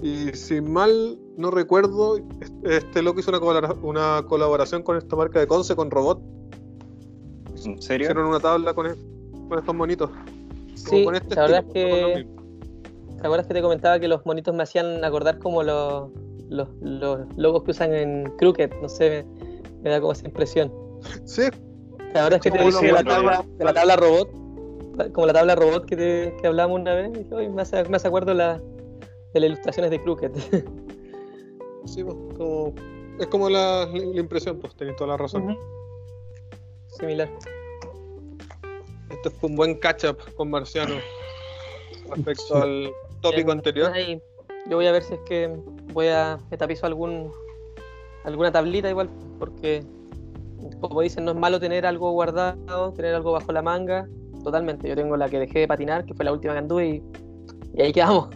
[0.00, 2.18] Y si mal no recuerdo,
[2.64, 6.20] este loco hizo una, una colaboración con esta marca de Conce, con Robot.
[7.64, 8.06] ¿En serio?
[8.06, 8.86] Hicieron una tabla con,
[9.48, 10.10] con estos monitos.
[10.74, 12.26] Sí, Como con este la verdad es que.
[13.20, 16.10] ¿Te acuerdas que te comentaba que los monitos me hacían acordar como los,
[16.48, 18.70] los, los logos que usan en Crooked?
[18.82, 20.72] No sé, me, me da como esa impresión.
[21.24, 21.42] Sí,
[22.14, 24.30] La verdad es que te Como dije de la, tabla, de la tabla robot,
[25.12, 27.96] como la tabla robot que, te, que hablábamos una vez, dije, "Oye, me, hace, me
[27.96, 28.60] hace acuerdo la,
[29.34, 30.32] de las ilustraciones de Crooked.
[31.86, 32.74] sí, pues, como,
[33.18, 35.56] es como la, la impresión, pues tenéis toda la razón.
[36.98, 37.30] Similar.
[39.10, 40.94] Este fue un buen catch-up con Marciano
[42.10, 42.90] respecto al
[43.20, 43.92] tópico Bien, anterior.
[43.92, 44.22] ahí,
[44.68, 45.48] yo voy a ver si es que
[45.92, 47.30] voy a me tapizo algún
[48.24, 49.84] alguna tablita igual, porque
[50.80, 54.08] como dicen, no es malo tener algo guardado, tener algo bajo la manga.
[54.44, 54.88] Totalmente.
[54.88, 57.02] Yo tengo la que dejé de patinar, que fue la última que anduve y,
[57.74, 58.28] y ahí quedamos.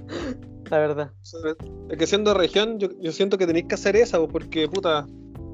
[0.70, 1.10] La verdad.
[1.20, 1.40] O sea,
[1.90, 5.06] Es que siendo región, yo, yo siento que tenéis que hacer esa, pues, porque puta,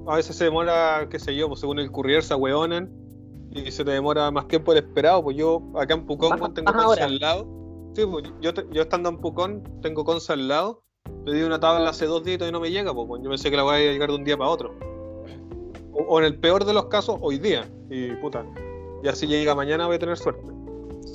[0.06, 2.90] a veces se demora, qué sé yo, pues según el courier se ahueonan
[3.50, 5.22] y se te demora más tiempo del esperado.
[5.22, 7.46] Pues yo acá en Pucón tengo más Conce al lado.
[7.94, 10.82] Sí, pues yo, te- yo estando en Pucón tengo Conce al lado.
[11.26, 13.64] Pedí una tabla hace dos días y no me llega, pues yo pensé que la
[13.64, 14.74] voy a llegar de un día para otro.
[15.92, 17.68] O, o en el peor de los casos, hoy día.
[17.90, 18.44] Y puta,
[19.02, 20.42] y así llega mañana voy a tener suerte.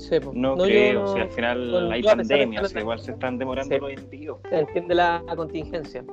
[0.10, 0.36] Sí, pues.
[0.36, 2.82] No, yo creo, no- si al final no- hay yo a pesar de pandemias, estar-
[2.82, 3.82] igual se están demorando Sí.
[3.82, 4.38] los envíos.
[4.50, 6.06] se entiende la, contingencia.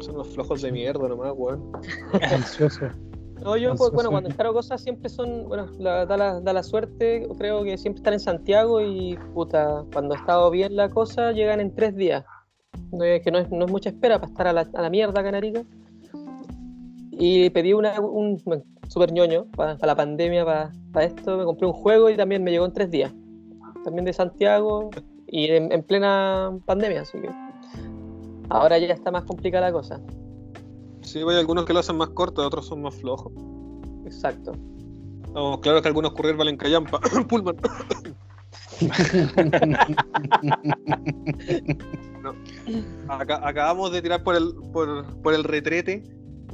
[0.00, 1.70] Son los flojos de mierda nomás, weón.
[2.22, 2.86] Ansioso.
[3.42, 3.76] No, yo, Ansioso.
[3.76, 7.62] pues, bueno, cuando encargo cosas siempre son, bueno, la- da, la, da la suerte, creo
[7.64, 11.74] que siempre están en Santiago y, puta, cuando ha estado bien la cosa, llegan en
[11.74, 12.24] tres días.
[12.92, 14.90] No es- que no es, no es mucha espera para estar a la, a la
[14.90, 15.62] mierda, Canarica.
[17.12, 18.38] Y pedí una, un
[18.90, 21.38] super ñoño para, la pandemia, para, para esto.
[21.38, 23.12] Me compré un juego y también me llegó en tres días.
[23.84, 24.90] También de Santiago
[25.28, 27.30] y en, en plena pandemia, así que
[28.50, 30.00] ahora ya está más complicada la cosa.
[31.02, 33.32] Sí, hay algunos que lo hacen más corto, otros son más flojos.
[34.04, 34.52] Exacto.
[35.62, 37.00] Claro que algunos courier valen callampa.
[37.28, 37.56] Pullman.
[42.22, 42.34] No.
[43.08, 46.02] Acá- acabamos de tirar por el, por, por el retrete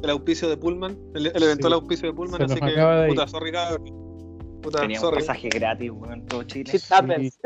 [0.03, 1.79] el auspicio de Pullman, el, el eventual Sí.
[1.81, 4.07] auspicio de Pullman, Se así que puta, sorry cabrón.
[4.63, 5.21] Puta, Tenía un sorry.
[5.21, 6.73] pasaje gratis, weón, todo Chile.
[6.73, 7.39] Shit happens.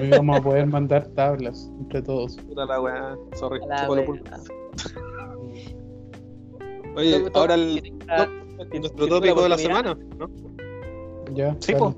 [0.00, 2.36] Hoy vamos a poder mandar tablas entre todos.
[2.36, 3.58] Puta la weá, sorry.
[3.66, 4.04] La wea.
[4.04, 4.40] Pullman.
[6.96, 8.26] Oye, ahora el, Ah,
[8.80, 10.28] nuestro tópico de la semana, ¿no?
[11.34, 11.56] Ya.
[11.60, 11.78] Sí, dale.
[11.84, 11.94] po.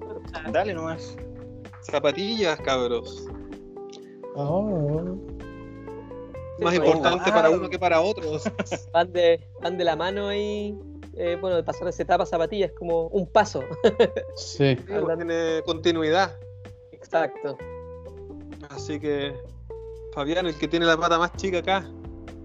[0.53, 1.17] Dale nomás.
[1.83, 3.27] Zapatillas, cabros.
[4.37, 5.03] Oh,
[6.61, 7.35] Más Sí, importante ah.
[7.35, 8.45] para uno que para otros.
[8.93, 10.77] van de, van de la mano ahí.
[11.17, 13.63] eh, bueno, de pasar de esa etapa a zapatillas es como un paso.
[14.37, 14.77] sí.
[14.87, 16.37] Pues, tiene continuidad.
[16.93, 17.57] Exacto.
[18.69, 19.35] Así que,
[20.15, 21.89] Fabián, el que tiene la pata más chica acá.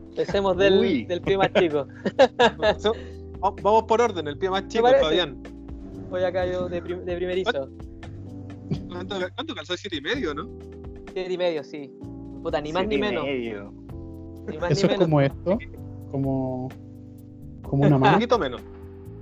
[0.10, 1.06] Empecemos del, Uy.
[1.06, 1.88] del pie más chico.
[3.62, 4.88] Vamos por orden, el pie más chico?
[4.88, 5.44] Fabián.
[6.10, 7.70] Voy acá yo de, prim- de primerizo.
[8.90, 9.76] ¿Cuánto, cuánto calzó?
[9.78, 10.50] Siete y medio, ¿no?
[11.14, 11.92] Siete y medio, sí.
[12.42, 13.26] Puta, ni más Siete ni y menos.
[13.26, 13.74] medio.
[14.48, 15.58] Ni más Eso ni es como esto.
[16.12, 16.70] Como.
[17.64, 18.16] Como una Un mano.
[18.16, 18.62] poquito menos.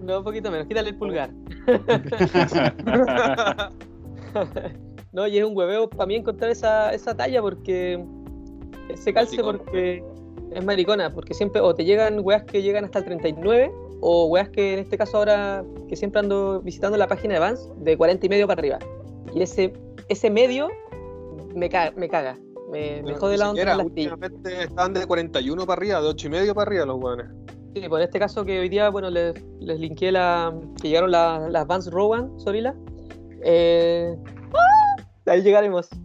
[0.01, 0.67] No, un poquito menos.
[0.67, 1.31] Quítale el pulgar.
[5.13, 8.03] no, y es un hueveo para mí encontrar esa, esa talla porque.
[8.89, 10.03] Ese calce porque
[10.51, 11.09] es maricona.
[11.09, 14.79] Porque siempre o te llegan weas que llegan hasta el 39 o weas que en
[14.79, 18.47] este caso ahora que siempre ando visitando la página de Vans de 40 y medio
[18.47, 18.79] para arriba.
[19.33, 19.73] Y ese,
[20.09, 20.67] ese medio
[21.55, 21.93] me caga.
[21.95, 22.38] Me, caga.
[22.73, 26.53] Me, me jode la onda últimamente estaban de 41 para arriba, de 8 y medio
[26.55, 27.27] para arriba los hueones.
[27.75, 31.12] Sí, pues en este caso que hoy día, bueno, les, les linké la, que llegaron
[31.12, 32.75] la- las Vans Rowan, Sorila.
[33.43, 34.15] Eh,
[34.53, 35.03] ¡ah!
[35.27, 35.89] ahí llegaremos.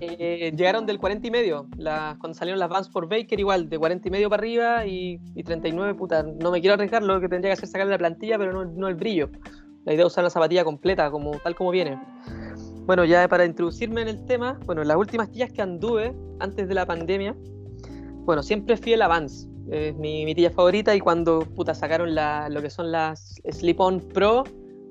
[0.00, 3.78] Eh, llegaron del 40 y medio, las- cuando salieron las Vans por Baker igual, de
[3.78, 7.28] 40 y medio para arriba y, y 39, puta, no me quiero arriesgar, lo que
[7.28, 9.30] tendría que hacer es sacarle la plantilla, pero no, no el brillo.
[9.84, 11.98] La idea es usar la zapatilla completa, como, tal como viene.
[12.88, 16.74] Bueno, ya para introducirme en el tema, bueno, las últimas tillas que anduve antes de
[16.74, 17.36] la pandemia,
[18.24, 19.46] bueno, siempre fiel a Vans.
[19.70, 24.00] Es mi, mi tilla favorita y cuando puta, sacaron la- lo que son las Slip-On
[24.00, 24.44] Pro,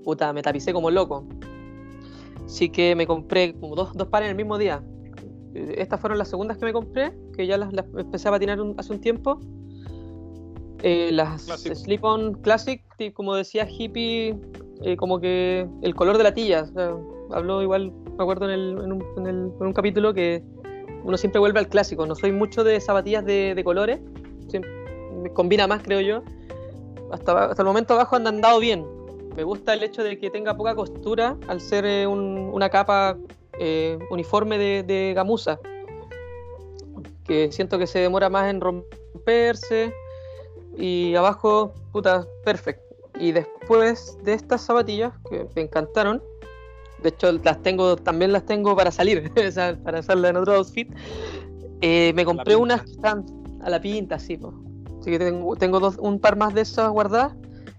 [0.04, 1.26] puta, me tapicé como loco.
[2.46, 4.84] Así que me compré como dos, dos pares en el mismo día.
[5.56, 8.76] Estas fueron las segundas que me compré, que ya las, las empecé a patinar un-
[8.78, 9.40] hace un tiempo.
[10.84, 11.48] Eh, las.
[11.84, 12.84] Slip-On Classic,
[13.16, 14.38] como decía Hippie,
[14.84, 16.62] eh, como que el color de la tilla.
[16.62, 16.96] o sea,
[17.32, 20.44] habló igual, me acuerdo en, el- en un, en el- en un capítulo que
[21.04, 22.06] uno siempre vuelve al clásico.
[22.06, 24.00] No soy mucho de zapatillas de, de colores.
[24.48, 24.72] Siempre-
[25.22, 26.22] me combina más, creo yo.
[27.12, 28.86] Hasta, hasta el momento abajo han andado bien.
[29.36, 33.18] Me gusta el hecho de que tenga poca costura al ser eh, un- una capa
[33.60, 35.60] eh, uniforme de, de gamuza.
[37.26, 39.94] Que siento que se demora más en romperse.
[40.78, 42.84] Y abajo, puta, perfecto.
[43.20, 46.22] Y después de estas zapatillas, que me encantaron,
[47.04, 49.32] de hecho las tengo, también las tengo para salir,
[49.84, 50.90] para hacerla en otro outfit.
[51.82, 53.26] Eh, me compré unas que están
[53.62, 54.54] a la pinta, sí, po.
[55.00, 57.36] Así que tengo, tengo dos, un par más de esas guardadas.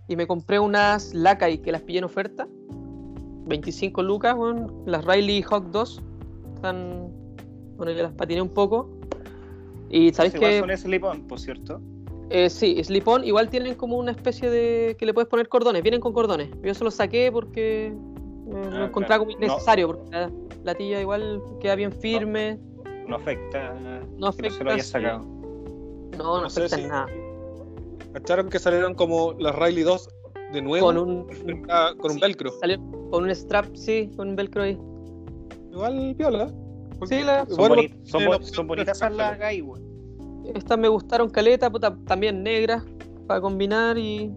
[0.07, 2.49] Y me compré unas Lakai que las pillé en oferta.
[3.47, 4.73] 25 lucas, weón.
[4.87, 6.03] las Riley Hawk 2.
[6.55, 7.13] Están.
[7.77, 8.91] Bueno, yo las patiné un poco.
[9.91, 10.61] Y sabéis Igual que.
[10.61, 11.81] son slip-on, por cierto.
[12.31, 16.01] Eh, sí, slip-on igual tienen como una especie de que le puedes poner cordones, vienen
[16.01, 16.51] con cordones.
[16.63, 17.95] Yo se los saqué porque
[18.51, 19.25] eh, lo Ah, encontraba claro.
[19.25, 20.31] como innecesario, porque la,
[20.65, 22.59] la tilla igual queda bien firme,
[23.07, 23.75] No afecta.
[23.75, 24.65] no que no se afecta.
[24.65, 25.19] lo haya sacado.
[25.21, 27.07] No, no, No afecta si- en nada.
[28.13, 30.09] ¿Cacharon que salieron como las Riley 2
[30.53, 30.87] de nuevo?
[30.87, 31.27] Con un,
[31.69, 32.51] Ah, con un velcro.
[32.61, 32.79] salió
[33.11, 34.79] con un strap, sí, con un velcro ahí.
[35.73, 36.49] Igual piola.
[37.07, 39.13] Sí, la- Son, Bueno, boni- son, bo- son bonitas esas.
[40.55, 42.83] Estas me gustaron caleta, puta, también negras,
[43.27, 44.33] para combinar y.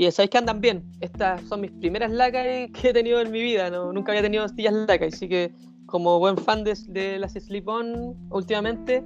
[0.00, 0.82] Y sabéis que andan bien.
[1.00, 3.68] Estas son mis primeras lacas que he tenido en mi vida.
[3.68, 3.92] ¿no?
[3.92, 5.52] Nunca había tenido astillas lacas, así que
[5.84, 9.04] como buen fan de, de las Slip-On últimamente,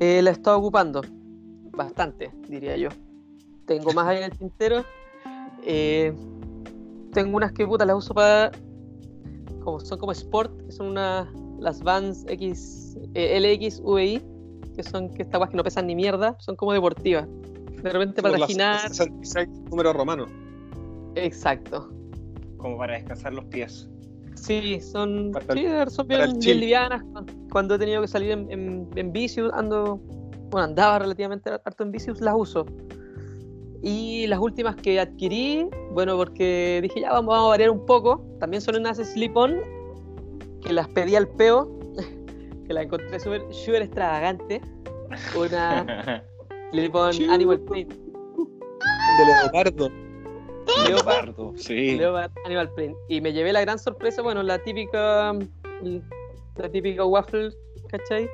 [0.00, 1.00] eh, la he estado ocupando.
[1.72, 2.90] Bastante, diría yo.
[3.64, 4.84] Tengo más ahí en el tintero.
[5.64, 6.12] Eh,
[7.14, 8.52] tengo unas que puta las uso para.
[9.64, 11.26] Como, son como sport, que son unas.
[11.58, 14.22] Las Vans X, eh, LX VI,
[14.76, 17.26] que son que estas que no pesan ni mierda, son como deportivas.
[17.82, 20.26] De repente para las 66 número romano.
[21.14, 21.90] Exacto.
[22.56, 23.88] Como para descansar los pies.
[24.34, 27.02] Sí, son, Para el- sí, son bien, livianas.
[27.50, 29.96] Cuando he tenido que salir en, en, en bici, ando,
[30.50, 32.66] bueno, andaba relativamente harto en bici, las uso.
[33.82, 38.60] Y las últimas que adquirí, bueno, porque dije ya vamos a variar un poco, también
[38.60, 39.56] son unas slip-on,
[40.62, 41.78] que las pedí al peo,
[42.66, 44.60] que la encontré súper súper extravagante.
[45.36, 46.24] Una
[47.12, 47.30] Chiu.
[47.30, 47.92] Animal Print.
[47.92, 49.88] De leopardo.
[49.88, 51.96] Leopard Leopardo, sí.
[51.96, 52.96] Leopard Animal Print.
[53.08, 55.32] Y me llevé la gran sorpresa, bueno, la típica,
[56.56, 57.50] la típica waffle,
[57.88, 58.28] ¿cachai?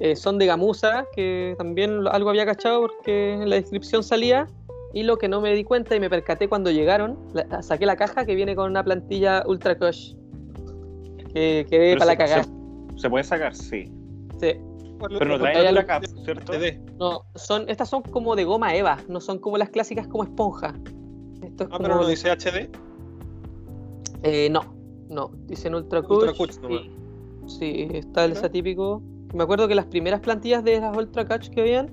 [0.00, 4.46] Eh, son de gamuza, que también algo había cachado porque en la descripción salía.
[4.92, 7.96] Y lo que no me di cuenta y me percaté cuando llegaron, la- saqué la
[7.96, 10.14] caja que viene con una plantilla Ultra Cush.
[11.34, 12.44] Que quedé para la se- cagada.
[12.44, 13.84] Se, se puede sacar, sí.
[14.40, 14.54] Sí.
[14.98, 16.52] Pero no hay la cap, ¿cierto?
[16.98, 20.74] No, son, estas son como de goma Eva, no son como las clásicas como esponja.
[21.42, 22.70] Esto es Ah, como pero no dice HD.
[24.22, 24.62] Eh, no,
[25.08, 26.32] no, dicen Ultra Ultra
[26.62, 26.80] nomás.
[26.86, 26.90] y-
[27.48, 28.40] sí, está el Mira.
[28.40, 29.02] esa típico.
[29.34, 31.90] Me acuerdo que las primeras plantillas de las Ultra Coach que habían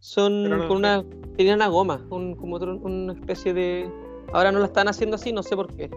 [0.00, 1.04] son no- con una.
[1.36, 3.90] tenían una goma, un, como otro- una especie de.
[4.32, 5.90] Ahora no la están haciendo así, no sé por qué.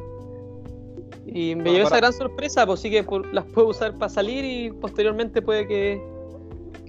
[1.26, 4.10] Y me Ah, llevé esa gran sorpresa, pues sí que por- las puedo usar para
[4.10, 6.02] salir y posteriormente puede que,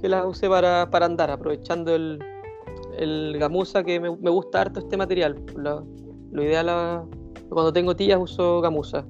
[0.00, 2.18] que las use para, para andar, aprovechando el,
[2.98, 5.36] el gamuza que me, gusta harto este material.
[5.56, 5.86] Lo,
[6.42, 7.08] ideal
[7.48, 9.04] cuando tengo tías uso gamuza.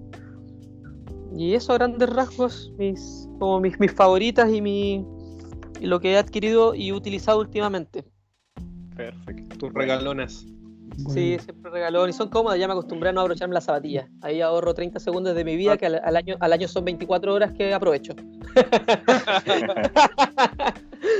[1.37, 5.07] Y eso grandes rasgos, mis, como mis, mis favoritas y, mi,
[5.81, 8.05] y lo que he adquirido y utilizado últimamente.
[8.97, 9.59] Perfecto.
[9.59, 10.47] Tus regalones.
[11.09, 14.09] Sí, siempre regalón y son cómodas, ya me acostumbré a no abrocharme las zapatillas.
[14.21, 17.33] Ahí ahorro 30 segundos de mi vida, que al, al año, al año son 24
[17.35, 18.15] horas que aprovecho.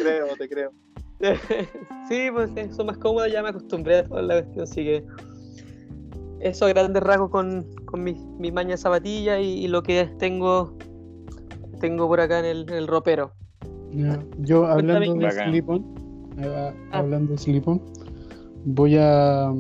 [0.03, 0.73] creo, te creo.
[2.09, 5.05] sí, pues sí, son más cómodas, ya me acostumbré a toda la cuestión, así que
[6.41, 10.07] eso a grandes rasgos con, con mi, mi maña de zapatilla y, y lo que
[10.19, 10.77] tengo
[11.81, 13.33] tengo por acá en el, en el ropero.
[14.39, 15.85] Yo hablando de slip-on,
[16.43, 16.99] ah, Ah.
[16.99, 17.83] hablando de slip-on,
[18.65, 19.53] voy a.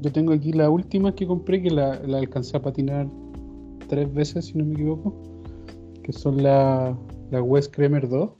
[0.00, 3.08] Yo tengo aquí la última que compré, que la, la alcancé a patinar
[3.88, 5.14] tres veces, si no me equivoco,
[6.02, 6.96] que son la,
[7.30, 8.30] la West Creamer 2.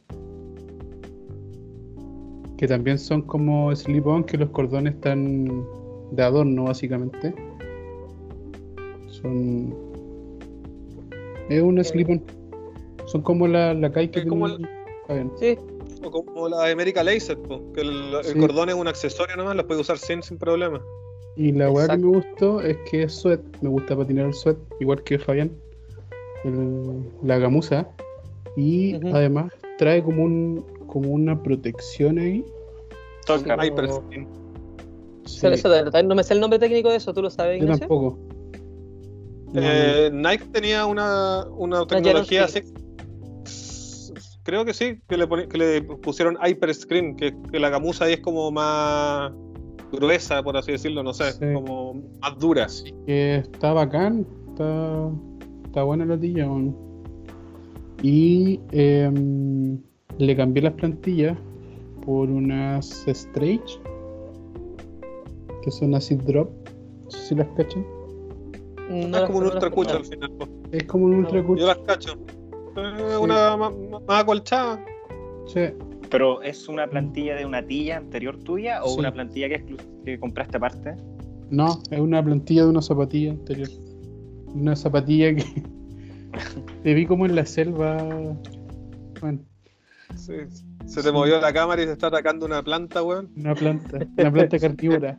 [2.57, 5.65] Que también son como slip-on, que los cordones están
[6.13, 7.35] de adorno, básicamente.
[9.09, 9.75] Son.
[11.49, 12.23] Es un slip-on.
[13.07, 14.47] Son como la, la Kai que como
[15.07, 15.31] Fabián.
[15.39, 15.57] Sí,
[16.11, 19.83] como la de America Laser, po, que el, cordón es un accesorio nomás, lo puedes
[19.83, 20.83] usar sin, sin problema.
[21.37, 23.41] Y la weá que me gustó es que es sweat.
[23.61, 25.51] Me gusta patinar el sweat, igual que Fabián.
[26.45, 27.89] El- la gamuza.
[28.57, 32.45] Y además trae como un como una protección ahí.
[33.27, 33.57] Toca.
[35.27, 35.69] Sí, Eso-
[36.05, 38.19] no me sé el nombre técnico de eso, ¿tú lo sabes, yo tampoco.
[39.53, 42.63] No, Eh, Nike tenía una, una tecnología así.
[44.47, 48.21] Creo que sí, que le, que le pusieron Hyperscreen, que, que la gamuza ahí es
[48.21, 49.33] como más
[49.91, 51.47] gruesa, por así decirlo, no sé, Sí.
[51.53, 52.67] como más dura.
[53.07, 54.25] que está bacán.
[54.51, 55.11] Está,
[55.65, 56.47] está buena la tilla.
[56.49, 56.77] weón.
[58.03, 59.81] Y em,
[60.19, 61.37] le cambié las plantillas
[62.05, 63.81] por unas Stretch.
[65.63, 66.49] Que son acid drop.
[67.05, 67.85] No sé si las cachan.
[68.89, 69.99] No es como un no las ultra cucho escuchaba.
[69.99, 70.31] al final.
[70.71, 71.47] Es como un ultra No.
[71.49, 71.61] cucho.
[71.63, 72.15] Yo las cacho.
[73.21, 73.73] Una más,
[74.07, 74.85] más acolchada.
[75.47, 75.61] Sí.
[76.11, 78.99] Pero es una plantilla de una tilla anterior tuya o Sí.
[79.01, 80.95] una plantilla que, compraste aparte?
[81.51, 83.69] No, es una plantilla de una zapatilla anterior.
[84.55, 85.45] Una zapatilla que
[86.83, 87.97] te vi como en la selva.
[89.21, 89.41] Bueno,
[90.15, 90.35] Sí,
[90.87, 93.31] Se te movió la cámara y se está atacando una planta, weón.
[93.37, 95.19] una planta, una planta carnívora.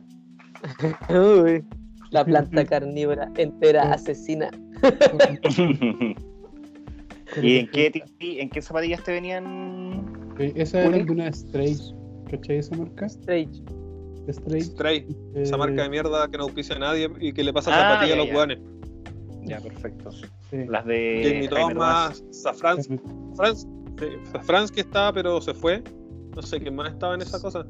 [1.10, 1.64] Uy,
[2.10, 4.50] la planta carnívora entera asesina.
[7.42, 10.32] ¿Y en qué, en qué zapatillas te venían?
[10.38, 11.76] Esa era de una Stray.
[12.30, 13.06] ¿Cachai esa marca?
[13.06, 13.62] Strange.
[14.30, 14.60] Stray.
[14.60, 17.70] Stray, esa eh, marca de mierda que no auspicia a nadie y que le pasa
[17.72, 18.34] Ah, zapatillas a los ya.
[18.36, 18.58] weones.
[19.44, 20.10] Ya, perfecto.
[20.12, 20.26] sí.
[20.68, 22.98] Las de Jamie Thomas, sí,
[24.32, 25.82] Safransky estaba, pero se fue.
[26.36, 27.66] No sé quién más estaba en esa cosa.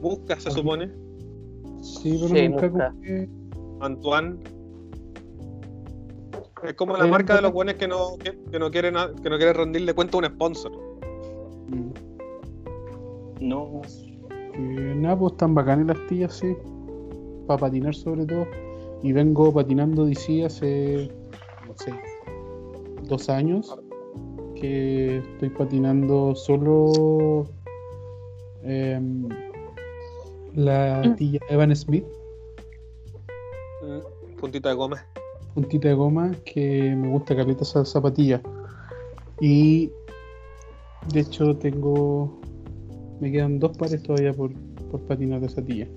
[0.00, 0.90] Busca, se supone.
[1.82, 2.94] Sí, pero Sí, nunca busca.
[3.80, 4.36] Antoine.
[6.64, 9.30] Es como la Eh, marca de los buenos que no, que, que no quieren que
[9.30, 10.72] no quieren rendirle cuenta a un sponsor.
[11.68, 11.90] Mm.
[13.40, 13.82] No.
[14.52, 14.58] Que
[14.96, 16.56] nada, pues tan bacanas las tías, sí.
[17.46, 18.46] Para patinar sobre todo.
[19.02, 21.08] Y vengo patinando DC hace,
[21.66, 21.92] no sé,
[23.04, 23.78] dos años.
[24.56, 27.44] Que estoy patinando solo
[28.64, 29.28] em,
[30.54, 31.14] la Mm.
[31.16, 32.04] tilla Evan Smith,
[33.82, 35.06] Mm, Puntita de goma.
[35.54, 38.40] Puntita de goma, que me gusta caleta esa zapatilla.
[39.40, 39.90] Y
[41.12, 42.40] de hecho tengo,
[43.20, 44.52] me quedan dos pares todavía por,
[44.90, 45.88] por patinar de esa tilla.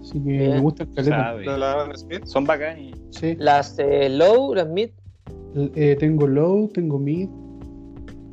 [0.00, 0.50] Así que Bien.
[0.52, 1.16] me gusta caleta.
[1.16, 1.40] Sabe.
[1.40, 2.24] De la Evan Smith.
[2.24, 2.94] Son bacanes.
[3.10, 3.36] Sí.
[3.38, 4.90] Las eh, low, las mid,
[5.74, 7.28] Eh, tengo low, tengo mid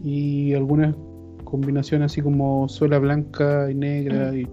[0.03, 0.95] y algunas
[1.43, 4.47] combinaciones así como suela blanca y negra y,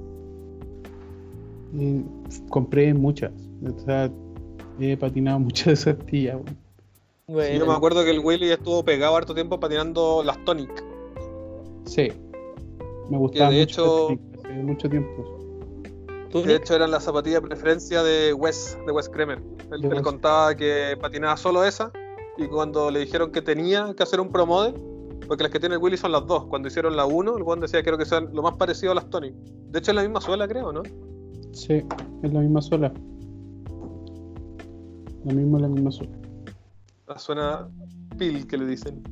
[1.74, 2.05] y
[2.49, 3.32] compré muchas.
[3.64, 4.11] O sea,
[4.83, 6.35] he patinado muchas de esas tías.
[6.37, 6.57] weón.
[7.28, 10.85] bueno, Yo me acuerdo que el Willy estuvo pegado harto tiempo patinando las Tonic.
[11.85, 12.09] Sí,
[13.11, 15.39] me gustaba de mucho hecho- las hace mucho tiempo.
[16.30, 19.39] ¿tú, De hecho, eran la zapatilla de preferencia de Wes, de Wes Kremer.
[19.70, 21.93] Él, él contaba que patinaba solo esa.
[22.39, 24.74] Y cuando le dijeron que tenía que hacer un pro model,
[25.28, 26.47] porque las que tiene el Willy son las dos.
[26.47, 29.11] Cuando hicieron la 1, el Juan decía quiero que sean lo más parecido a las
[29.11, 29.35] Tonic.
[29.35, 30.83] De hecho, es la misma suela, creo, ¿no?
[31.53, 31.83] Sí,
[32.22, 32.93] es la misma suela.
[35.25, 36.12] La misma, la misma suela.
[37.09, 37.68] La suena
[38.18, 39.03] pil que le dicen.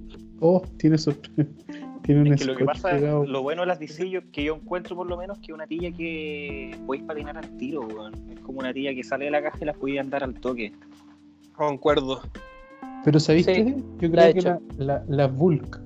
[0.41, 1.13] Oh, tiene su...
[2.03, 3.27] tiene un Es que lo que scotch pasa, pegado.
[3.27, 5.67] lo bueno de las DC yo- que yo encuentro por lo menos que es una
[5.67, 8.15] tilla que podéis patinar al tiro, weón.
[8.31, 10.73] Es como una tilla que sale de la caja y las podéis andar al toque.
[11.55, 12.21] Concuerdo.
[13.05, 13.77] Pero ¿sabéis Sí, qué?
[14.01, 14.61] Yo creo que hecho.
[14.79, 15.79] la, la, la Vulk,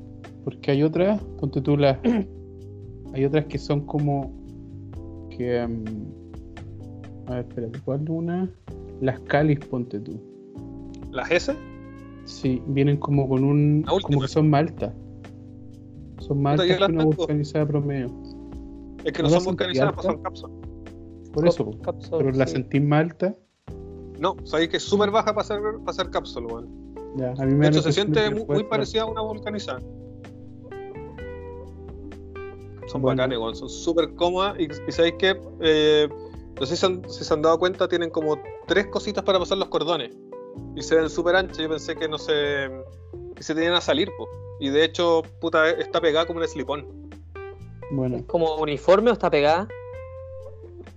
[0.45, 1.99] porque hay otras, ponte tú las.
[3.15, 4.33] hay otras que son como.
[5.31, 5.59] que.
[5.59, 5.85] em,
[7.27, 8.51] a ver, espérate, ¿cuál es una?
[9.01, 10.21] Las Calis, ponte tú.
[11.11, 11.55] ¿Las S?
[12.25, 13.85] Sí, vienen como con un.
[14.03, 14.93] Como que son maltas.
[16.19, 18.09] Son maltas yo que una vulcanizada promedio.
[19.05, 20.25] Es que no ¿No son vulcanizadas, pues son altas?
[20.25, 20.57] cápsulas.
[21.33, 21.71] Por eso,
[22.17, 22.55] pero la sí.
[22.55, 23.37] sentís malta.
[24.19, 26.69] No, sabéis que es súper baja para ser, para ser cápsula, weón.
[27.17, 29.81] Ya, a mí me De hecho, se siente muy, parecida a una vulcanizada.
[32.87, 33.17] Son Bueno.
[33.17, 33.55] bacanes, weón.
[33.57, 34.59] Son súper cómodas.
[34.59, 36.09] Y, y sabéis que, eh,
[36.59, 39.39] no sé si se, han, si se han dado cuenta, tienen como tres cositas para
[39.39, 40.11] pasar los cordones.
[40.77, 41.59] Y se ven súper anchas.
[41.59, 42.71] Yo pensé que no se,
[43.35, 44.29] que se tenían a salir, po.
[44.61, 46.87] Y de hecho, puta, está pegada como un slipón.
[47.91, 49.67] Bueno, ¿Es como uniforme o está pegada?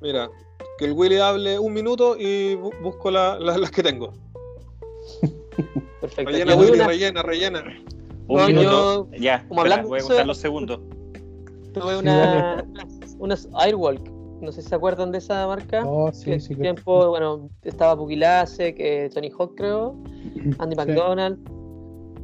[0.02, 0.30] Mira,
[0.78, 4.14] que el Willy hable un minuto y bu- busco la- la- las que tengo.
[6.02, 6.32] Perfecto.
[6.32, 7.64] Rellena, Willy, una- rellena, rellena.
[8.28, 9.08] Un No, minuto.
[9.20, 10.80] Ya, como espera, hablando voy a contar los segundos.
[11.74, 12.66] tuve una,
[13.20, 14.02] unas Airwalk.
[14.42, 15.84] No sé si se acuerdan de esa marca.
[15.86, 16.56] oh, que sí, en sí.
[16.56, 19.96] que- tiempo, bueno, estaba Pugilace, que Tony Hawk creo,
[20.60, 20.82] Andy Sí.
[20.82, 21.40] McDonald.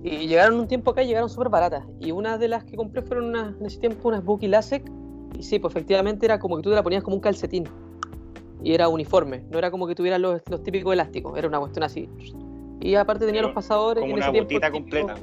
[0.04, 1.86] Y llegaron un tiempo acá y llegaron súper baratas.
[2.00, 4.84] Y una de las que compré fueron unas, en ese tiempo unas Buki Lasek.
[5.40, 7.64] Y sí, pues efectivamente era como que tú te la ponías como un calcetín.
[8.62, 11.84] Y era uniforme, no era como que tuviera los, los típicos elásticos, era una cuestión
[11.84, 12.10] así.
[12.82, 14.04] Y aparte tenía Pero los pasadores.
[14.04, 15.16] y Como en una ese tiempo botita típico- completa.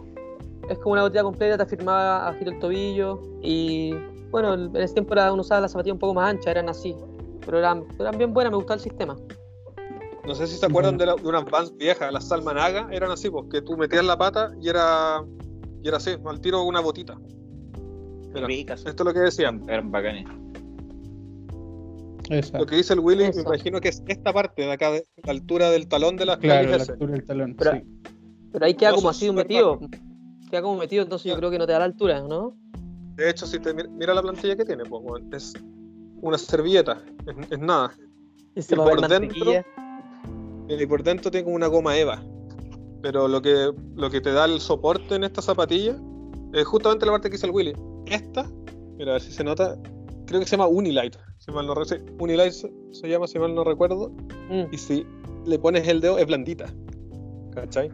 [0.71, 3.21] Es como una botella completa, te afirmaba a giro el tobillo.
[3.43, 3.95] Y
[4.31, 6.95] bueno, en ese tiempo era, uno usaba las zapatillas un poco más anchas, eran así.
[7.45, 9.17] Pero eran, eran bien buenas, me gustaba el sistema.
[10.27, 13.31] No sé si se acuerdan de, la- de unas Vans viejas, las Salmanaga eran así,
[13.31, 15.25] pues, que tú metías la pata y era,
[15.83, 17.19] y era así, al tiro una botita.
[18.35, 18.85] Ricas.
[18.87, 19.63] esto es lo que decían.
[19.69, 20.27] Eran bacanes.
[22.29, 22.59] Esa.
[22.59, 25.33] Lo que dice el Willy, me imagino que es esta parte de acá, de la
[25.33, 27.57] altura del talón de las Claro, la altura del talón.
[27.59, 27.83] Pero- sí.
[28.53, 29.81] Pero ahí queda No, como así súper metido.
[30.49, 32.57] Queda como metido, entonces yo creo que no te da la altura, ¿no?
[33.21, 35.53] De hecho, si te mir- mira la plantilla que tiene, pues, weón, es
[36.23, 37.93] una servilleta, es, es nada.
[38.55, 39.53] Y Y por dentro-.
[40.69, 42.23] Y por dentro tiene como una goma Eva.
[43.03, 45.97] Pero lo que, lo que te da el soporte en esta zapatilla
[46.55, 47.75] es justamente la parte que hizo el Willy.
[48.07, 48.51] Esta,
[48.97, 49.77] mira a ver si se nota,
[50.27, 51.17] creo que se llama Unilight.
[51.39, 51.75] Si mal no
[52.19, 54.11] Unilight se, se llama, si mal no recuerdo.
[54.49, 54.73] Mm.
[54.73, 55.07] Y si
[55.45, 56.73] le pones el dedo, es blandita.
[57.55, 57.91] ¿Cachai?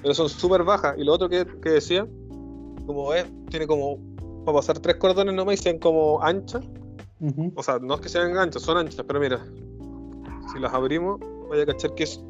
[0.00, 0.94] Pero son súper bajas.
[0.96, 2.06] Y lo otro que, que decía,
[2.86, 3.98] como es, tiene como
[4.44, 6.64] para pasar tres cordones nomás y sean como anchas.
[7.56, 9.44] O sea, no es que sean anchas, son anchas, pero mira,
[10.52, 11.18] si las abrimos,
[11.48, 12.20] voy a cachar que es.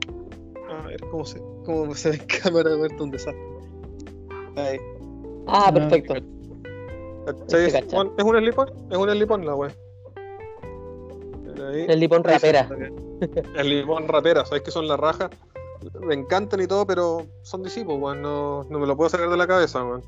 [0.71, 3.43] A ver cómo se, cómo se ve en cámara, a ver un desastre.
[4.57, 4.79] Ahí.
[5.47, 6.15] Ah, No, perfecto.
[6.15, 7.67] ¿Cachai?
[7.67, 8.07] Este Es, cachar.
[8.17, 9.71] es un slip-on, es un slip-on la wea.
[11.71, 11.87] Ahí.
[11.89, 12.69] El lipón rapera.
[13.57, 15.31] El limón rapera, sabes que son las rajas.
[16.01, 18.23] Me encantan y todo, pero son discípulos, weón.
[18.23, 20.03] No, no me lo puedo sacar de la cabeza, weón.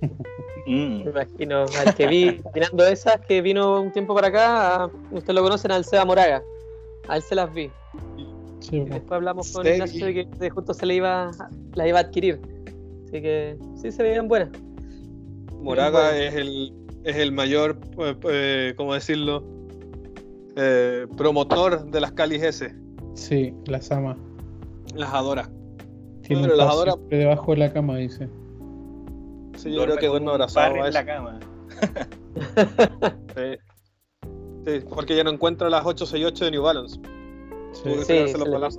[0.66, 1.04] Mm.
[1.04, 5.42] Me imagino, al que vi tirando esas, que vino un tiempo para acá, ustedes lo
[5.42, 6.42] conocen al Seba Moraga.
[7.08, 7.70] A él se las vi.
[8.60, 9.72] Sí, Y después hablamos con Sí.
[9.72, 11.30] Ignacio de que justo se le iba,
[11.74, 12.40] las iba a adquirir.
[13.04, 14.48] Así que sí se veían buenas.
[15.60, 16.16] Moraga Bueno.
[16.18, 16.72] es el,
[17.04, 17.78] es el mayor,
[18.30, 19.44] eh, ¿cómo decirlo?
[20.56, 22.74] Eh, promotor de las Calis S.
[23.14, 24.16] sí, las ama.
[24.94, 25.50] Las adora.
[26.22, 28.28] Tiene un las adora- debajo de la cama, dice.
[29.56, 31.40] Sí, yo Duerme creo que duerme abrazado a en la cama.
[33.36, 33.58] Sí.
[34.66, 36.98] Sí, porque ya no encuentra las 868 de New Balance.
[37.72, 37.90] Sí.
[38.04, 38.78] Sí, se los.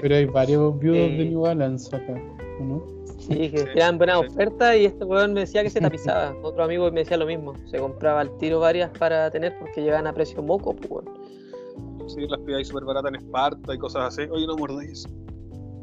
[0.00, 1.16] Pero hay varios viudos Sí.
[1.16, 2.12] de New Balance acá,
[2.60, 2.84] ¿o ¿no?
[3.18, 4.26] Sí, que Sí, eran buenas sí.
[4.28, 6.34] ofertas y este weón me decía que se tapizaba.
[6.42, 7.54] Otro amigo me decía lo mismo.
[7.70, 12.08] Se compraba al tiro varias para tener porque llegaban a precio moco, pues, weón.
[12.08, 14.28] Sí, las pidáis súper baratas en Esparta y cosas así.
[14.30, 15.06] Oye, no mordéis.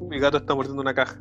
[0.01, 1.19] Mi gato está mordiendo una caja.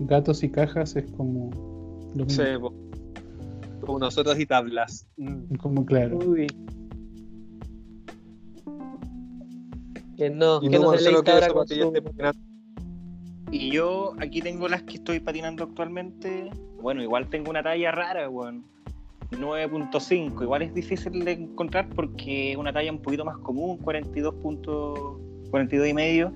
[0.00, 1.50] Gatos y cajas es como
[2.14, 2.72] lo mismo.
[3.80, 5.06] Como nosotros y tablas.
[5.16, 5.54] Mm.
[5.56, 6.18] Como claro.
[6.18, 6.46] Uy.
[10.16, 11.92] Que no, Y que no se Marcelo, le ¿qué ahora con su...
[13.50, 16.50] Y yo aquí tengo las que estoy patinando actualmente.
[16.82, 18.64] Bueno, igual tengo una talla rara, weón.
[19.30, 20.42] 9.5.
[20.42, 24.34] Igual es difícil de encontrar porque es una talla un poquito más común, 42.
[24.36, 25.20] punto-
[25.50, 26.32] 42 y medio.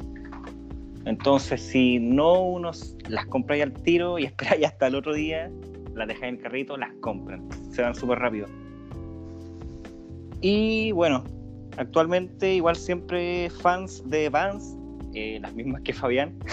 [1.04, 5.50] Entonces, si no unos las compráis al tiro y esperáis hasta el otro día,
[5.94, 7.48] las dejáis en el carrito, las compran.
[7.70, 8.46] Se van súper rápido.
[10.40, 11.24] Y bueno,
[11.76, 14.76] actualmente igual siempre fans de Vans,
[15.14, 16.38] eh, las mismas que Fabián.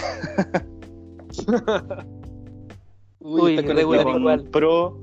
[3.20, 4.44] Uy, el regular igual.
[4.44, 5.00] Pro,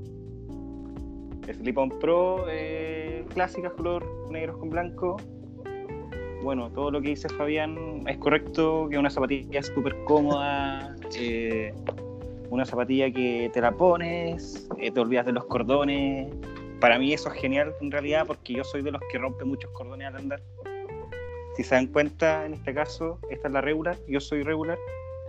[1.52, 5.16] Slip-on Pro, eh, clásicas color negros con blanco.
[6.48, 7.76] Bueno, todo lo que dice Fabián
[8.08, 11.74] es correcto, que una zapatilla es súper cómoda, eh,
[12.48, 16.32] una zapatilla que te la pones, eh, te olvidas de los cordones.
[16.80, 19.70] Para mí eso es genial en realidad porque yo soy de los que rompe muchos
[19.72, 20.40] cordones al andar.
[21.54, 24.78] Si se dan cuenta, en este caso, esta es la regular, yo soy regular.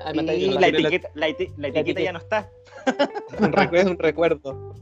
[0.02, 0.16] Ah, Y
[0.52, 2.50] la la- etiqueta, la eti- la etiqueta ya no está.
[3.42, 4.74] Un es un recuerdo.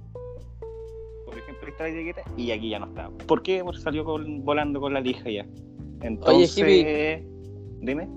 [1.25, 3.09] Por ejemplo, está la etiqueta y aquí ya no está.
[3.25, 3.63] ¿Por qué?
[3.63, 5.43] Porque salió con- volando con la lija ya.
[6.01, 7.23] Entonces, Hippie.
[7.81, 8.07] dime.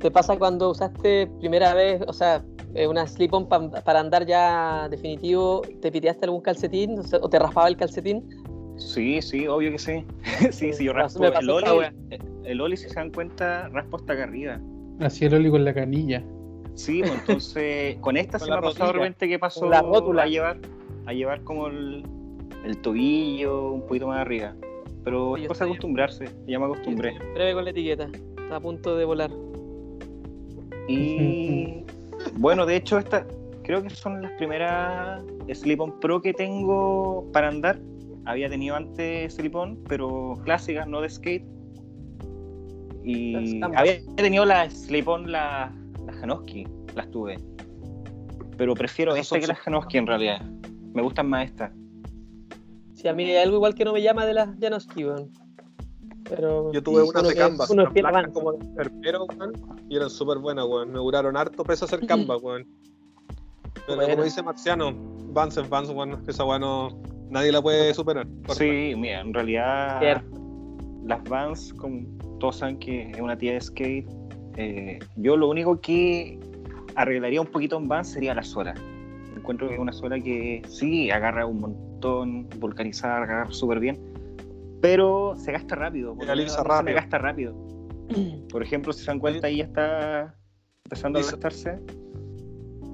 [0.00, 2.44] ¿Te pasa cuando usaste primera vez, o sea,
[2.74, 7.28] eh, una slip-on pa- para andar ya definitivo, te piteaste algún calcetín o sea, o
[7.28, 8.22] te raspaba el calcetín?
[8.76, 10.04] Sí, sí, obvio que sí.
[10.52, 11.24] sí, sí, yo raspo.
[11.24, 11.92] el, Oli, wea.
[12.44, 14.60] el Oli, si se dan cuenta, raspo hasta acá arriba.
[15.00, 16.22] Así el Oli con la canilla.
[16.74, 19.80] Sí, pues, entonces con esta Con se me ha pasado de repente que pasó la
[19.80, 20.24] rótula.
[20.24, 20.58] a llevar,
[21.06, 22.04] a llevar como el,
[22.66, 24.54] el tobillo un poquito más arriba.
[25.06, 27.16] Pero Sí, es cosa acostumbrarse, ya me acostumbré.
[27.34, 28.08] Breve con la etiqueta.
[28.42, 29.30] Está a punto de volar.
[30.88, 31.84] Y
[32.34, 33.24] bueno, de hecho, esta
[33.62, 37.78] creo que son las primeras Slip-On Pro que tengo para andar.
[38.24, 41.44] Había tenido antes Slip-On, pero clásicas, no de skate.
[43.04, 45.72] Y Las había tenido la Slip-On, la,
[46.04, 47.38] la Janoski, las tuve.
[48.56, 50.44] Pero prefiero esta que las Janoski en realidad.
[50.94, 51.70] Me gustan más estas.
[53.06, 55.30] Sí, a mí hay algo igual que no me llama de las Janoski, weón.
[56.28, 56.72] Pero.
[56.72, 59.52] Yo tuve unas uno de que- Canvas, Uno unas blancas como de enfermero, weón,
[59.88, 60.90] y eran súper buenas, weón.
[60.90, 62.66] Me duraron harto peso hacer Canvas, weón.
[63.86, 64.92] Pero como dice Marciano,
[65.32, 67.00] Vance es Vance, weón, esa weón no,
[67.30, 68.26] nadie la puede superar.
[68.48, 70.26] Sí, mira, en realidad Cierto.
[71.04, 72.00] las Vans, como
[72.40, 74.08] todos saben que es una tía de skate,
[74.56, 76.40] eh, yo lo único que
[76.96, 78.74] arreglaría un poquito en Vans sería la suela.
[79.36, 81.85] Encuentro que es una suela que sí, agarra un montón,
[82.58, 83.98] vulcanizar, agarra súper bien,
[84.80, 86.14] pero se gasta rápido.
[86.14, 87.54] por se gasta rápido.
[88.52, 90.34] Por ejemplo, si se dan cuenta, ahí ya está
[90.84, 91.26] empezando a Sí.
[91.26, 91.80] desgastarse,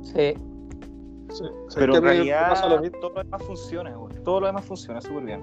[0.02, 0.34] Sí.
[1.28, 2.98] Sí, sí, pero en realidad pasa lo mismo.
[2.98, 4.14] todo lo demás funciona, güey.
[4.24, 5.40] todo lo demás funciona súper bien.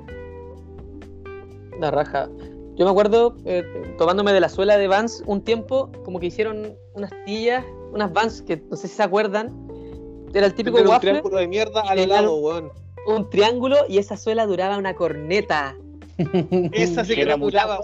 [1.79, 2.29] La raja.
[2.75, 3.63] Yo me acuerdo, eh,
[3.97, 8.41] tomándome de la suela de Vans un tiempo, como que hicieron unas tillas, unas Vans
[8.41, 9.51] que no sé si se acuerdan.
[10.33, 12.71] Era el típico Tener un waffle, triángulo de mierda al lado, weón.
[13.15, 15.75] Un triángulo y esa suela duraba una corneta.
[16.73, 17.79] Esa sí que Era duraba.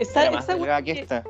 [0.00, 1.24] Esa, Era más esa que que- esta.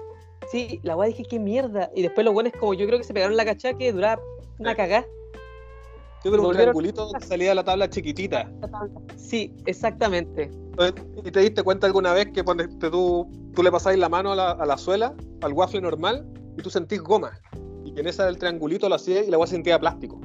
[0.51, 1.91] Sí, la weá dije, qué mierda.
[1.95, 4.23] Y después los buenos como yo creo que se pegaron la cachá que duraba
[4.59, 4.77] una Sí.
[4.77, 5.07] cagá.
[6.23, 8.51] Yo creo un triangulito salía de la tabla chiquitita.
[9.17, 10.51] Sí, exactamente.
[11.25, 14.33] ¿Y te diste cuenta alguna vez que cuando te- tú, tú le pasáis la mano
[14.33, 16.27] a la, a la suela, al waffle normal,
[16.57, 17.33] y tú sentís goma?
[17.85, 20.19] Y que en esa del triangulito lo hacías y la weá sentía plástico.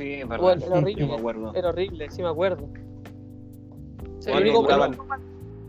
[0.00, 0.42] Sí, es verdad.
[0.42, 1.06] Bueno, era horrible.
[1.06, 1.54] me acuerdo.
[1.54, 2.68] Era horrible, sí me acuerdo.
[4.20, 4.76] Sí, el Bueno, único,
[5.06, 5.20] mal-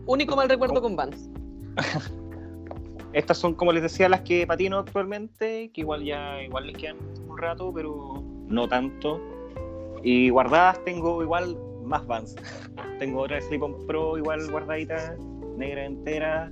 [0.06, 1.28] único mal recuerdo con Vans.
[3.12, 6.96] Estas son, como les decía, las que patino actualmente, que igual ya igual les quedan
[7.28, 9.20] un rato, pero no tanto.
[10.02, 11.54] Y guardadas tengo igual
[11.84, 12.34] más Vans.
[12.98, 15.14] tengo otra Slip-On Pro igual guardadita,
[15.58, 16.50] negra entera.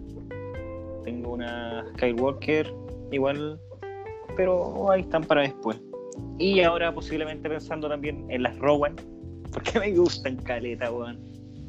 [1.03, 2.75] Tengo una Skywalker
[3.11, 3.59] igual,
[4.37, 5.81] pero ahí están para después.
[6.39, 8.97] Y ahora posiblemente pensando también en las Rowan,
[9.53, 11.19] porque me gustan caleta, weón.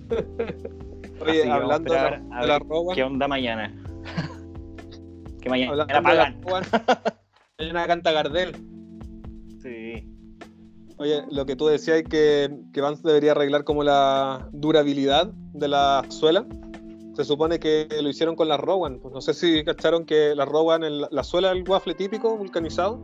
[1.21, 3.73] Oye, hablando de la, de roba, ¿Qué onda mañana?
[5.41, 6.63] que mañana hablando la de la pagan.
[7.57, 8.55] hay una canta Gardel.
[9.61, 10.07] Sí.
[10.97, 16.05] Oye, lo que tú decías que, que Vance debería arreglar como la durabilidad de la
[16.09, 16.45] suela.
[17.15, 18.99] Se supone que lo hicieron con la Rowan.
[18.99, 22.37] Pues no sé si cacharon que la Rowan, en la, la suela del waffle típico,
[22.37, 22.99] vulcanizado,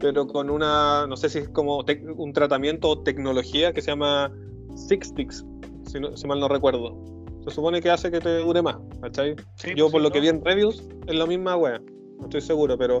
[0.00, 1.84] pero con una, no sé si es como
[2.16, 4.32] un tratamiento o tecnología que se llama
[4.74, 5.44] Six Sticks,
[5.86, 6.96] si, no- si mal no recuerdo.
[7.44, 9.34] Se supone que hace que te dure más, ¿cachai?
[9.54, 11.80] Sí, Yo pues, por sí, lo que vi en reviews es la misma wea,
[12.18, 13.00] no estoy seguro, pero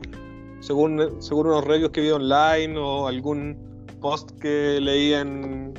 [0.60, 3.56] según, según unos reviews que vi online o algún
[4.00, 5.74] post que leí en,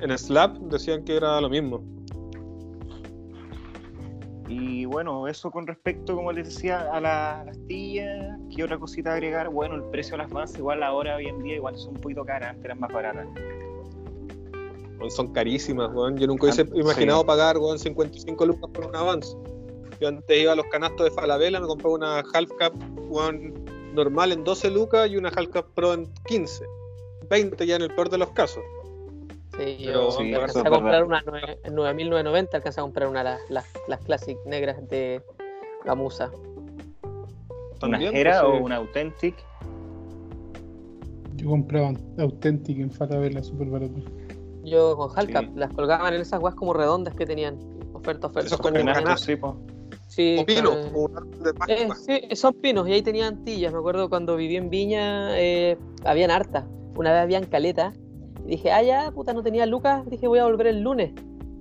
[0.00, 1.84] en Slap, decían que era lo mismo.
[4.92, 9.48] Bueno, eso con respecto, como les decía, a la astilla, ¿qué otra cosita agregar?
[9.48, 12.24] Bueno, el precio de las Vans igual ahora hoy en día igual son un poquito
[12.24, 13.26] caras, antes eran más baratas.
[15.08, 16.16] Son carísimas, weón.
[16.16, 17.26] Yo nunca hubiese Ah, imaginado sí.
[17.26, 19.36] pagar weón, 55 lucas por un avance.
[20.00, 22.72] Yo antes iba a los canastos de Falabella, me compré una Half Cap
[23.08, 23.52] weón,
[23.94, 26.64] normal en 12 lucas y una Half Cap Pro en 15.
[27.28, 28.62] 20 ya en el peor de los casos.
[29.64, 31.06] Sí, Pero yo sí, alcancé a comprar verdad.
[31.06, 35.22] una nueve- en 9.990, alcancé a comprar una de las, las, las Classic negras de
[35.84, 36.30] Gamusa.
[37.02, 39.34] ¿Una También, Jera pues, o una Authentic?
[41.36, 44.00] Yo compraba Authentic en Falabella, súper barato.
[44.64, 45.50] Yo con Halcap, Sí.
[45.56, 47.58] las colgaban en esas guas como redondas que tenían.
[47.92, 48.46] Oferta, oferta.
[48.46, 49.16] Esos canasto.
[49.16, 49.56] sí, po.
[50.06, 53.38] Sí, O pino, eh, o un árbol de eh, sí, son pinos y ahí tenían
[53.38, 53.72] antillas.
[53.72, 56.64] Me acuerdo cuando viví en Viña, eh, habían hartas.
[56.96, 57.92] Una vez habían caleta.
[58.44, 60.04] Y dije, ah, ya, puta, no tenía lucas.
[60.08, 61.12] Dije, voy a volver el lunes.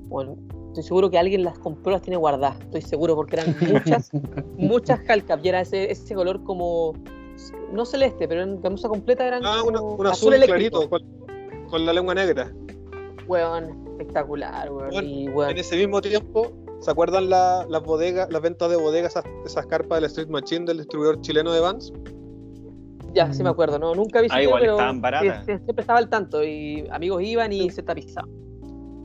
[0.08, 0.36] Bueno,
[0.68, 2.60] estoy seguro que alguien las compró, las tiene guardadas.
[2.62, 4.12] Estoy seguro porque eran muchas,
[4.58, 5.40] muchas calcas.
[5.44, 6.94] Y era ese, ese color como,
[7.72, 10.88] no celeste, pero en camisa completa eran Ah, una- un azul eléctrico.
[10.88, 12.52] clarito, con, con la lengua negra.
[13.28, 14.90] Weón, espectacular, weón.
[14.92, 18.76] Bueno, y weón, En ese mismo tiempo, ¿se acuerdan la- las bodegas, las ventas de
[18.76, 21.94] bodegas, esas, esas carpas del Street Machine del distribuidor chileno de Vans?
[23.14, 25.46] Ya sí me acuerdo, no, nunca visité, Ah, igual pero estaban baratas.
[25.46, 28.30] sí, sí, siempre estaba al tanto y amigos iban y se tapizaban.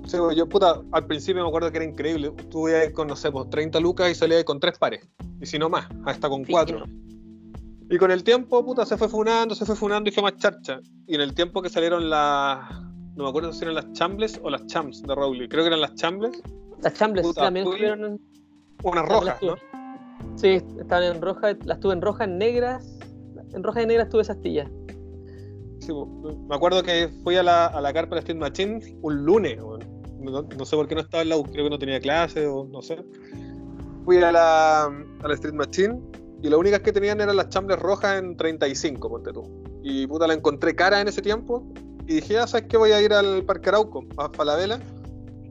[0.07, 2.33] Sí, yo, puta, al principio me acuerdo que era increíble.
[2.39, 5.09] Estuve ahí con, no sé, pues 30 lucas y salía ahí con tres pares.
[5.41, 6.85] Y si no más, hasta con cuatro.
[7.91, 10.79] Y con el tiempo, puta, se fue funando, se fue funando y fue más charcha.
[11.09, 12.71] Y en el tiempo que salieron las.
[13.17, 15.49] No me acuerdo si eran las Chambles o las Champs de Rowley.
[15.49, 16.41] Creo que eran las Chambles.
[16.83, 18.21] Las chambles Puta, también estuvieron en,
[18.83, 19.43] Unas rojas.
[19.43, 19.57] ¿no?
[20.37, 22.96] Sí, estaban en roja, las tuve en roja, en negras.
[23.57, 24.71] En roja y negras tuve esas tillas.
[25.81, 25.93] Sí,
[26.49, 29.59] me acuerdo que fui a la, a la carpa de Street Machine un lunes.
[29.59, 32.65] No, sé por qué no estaba en la U, creo que no tenía clase o
[32.65, 33.03] no sé.
[34.05, 36.01] Fui a la, a la Street Machine
[36.43, 39.43] y las únicas que tenían eran las chambles rojas en 35, ponte tú.
[39.83, 41.67] Y puta, la encontré cara en ese tiempo
[42.07, 44.81] y dije, ya sabes que voy a ir al Parque Arauco, a Falabella,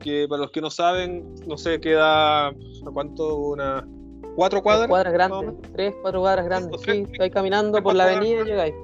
[0.00, 2.54] que para los que no saben, no sé, queda, ¿a
[2.92, 3.36] cuánto?
[3.36, 3.86] Una,
[4.36, 4.88] cuatro cuadras.
[4.88, 6.80] Cuadras grandes, tres, cuatro cuadras grandes.
[6.82, 8.74] tres, Sí, vais caminando por la avenida y llegáis.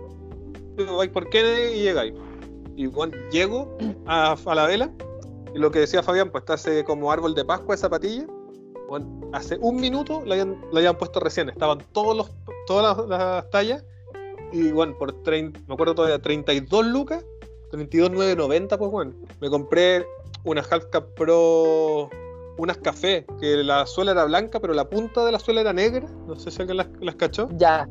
[0.96, 2.14] vais por Kennedy y llegáis.
[2.74, 3.76] Y bueno, llego
[4.06, 4.90] a, a la vela
[5.54, 8.26] y lo que decía Fabián, pues está ese como árbol de Pascua esa patilla.
[8.88, 12.30] Bueno, hace un minuto la habían, la habían puesto recién, estaban todos los,
[12.66, 13.84] todas las, las tallas
[14.52, 17.24] y bueno, por 30, me acuerdo todavía, 32 lucas,
[17.70, 20.06] 32,990 pues bueno, me compré
[20.44, 22.10] unas Half Cap Pro,
[22.58, 26.06] unas café, que la suela era blanca, pero la punta de la suela era negra,
[26.26, 27.48] no sé si alguien las, las cachó.
[27.56, 27.88] Ya.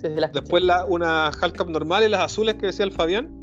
[0.00, 3.38] Sí, sí, las Después la, una Halcap normal y las azules que decía el Fabián.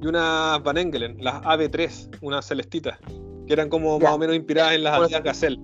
[0.00, 2.98] Y unas Van Engelen, las AB3, unas celestitas,
[3.46, 4.06] que eran como Ya.
[4.06, 5.60] más o menos inspiradas en las Bueno, Adidas Gazelle.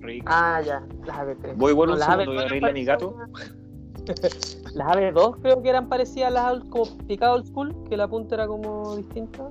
[0.00, 0.26] Rico.
[0.28, 1.54] Ah, ya, las AB3.
[1.56, 3.16] Voy vuelvo No, las segundo, voy a AB2 abrirle a mi gato.
[4.74, 8.06] Las AB2 creo que eran parecidas a las old- como picado old school, que la
[8.06, 9.48] punta era como distinta.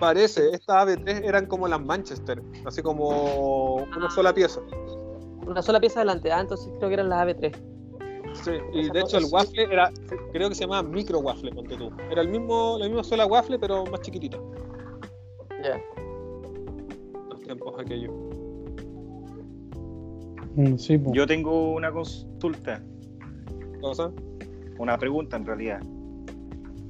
[0.00, 4.60] Parece, estas AB3 eran como las Manchester, así como una sola pieza.
[5.46, 7.56] Una sola pieza adelante, ah, entonces creo que eran las AB3.
[8.34, 9.90] Sí, y de hecho el waffle era,
[10.32, 11.90] creo que se llamaba micro waffle, ponte tú.
[12.10, 14.38] Era el mismo, la misma sola waffle, pero más chiquitita.
[15.64, 15.80] Ya.
[17.30, 18.12] Los tiempos aquellos.
[20.54, 21.12] Mm, Sí, po.
[21.12, 22.82] Yo tengo una consulta,
[23.80, 24.12] ¿Cosa?
[24.78, 25.80] una pregunta en realidad.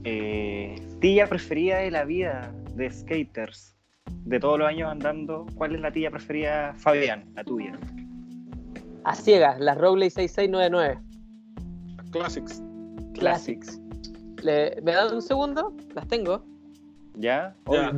[0.04, 3.74] Eh, tía preferida de la vida de skaters,
[4.24, 7.78] de todos los años andando, ¿cuál es la tía preferida, Fabián, la tuya?
[9.04, 11.00] A ciegas, las Rowley 6699.
[11.96, 12.62] Las Classics.
[13.14, 13.80] Classics.
[14.42, 15.74] Le- ¿Me dan un segundo?
[15.94, 16.42] Las tengo.
[17.16, 17.54] ¿Ya?
[17.70, 17.92] Ya.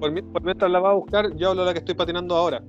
[0.00, 2.34] Por, mi- por mientras la va a buscar, yo hablo de la que estoy patinando
[2.36, 2.62] ahora.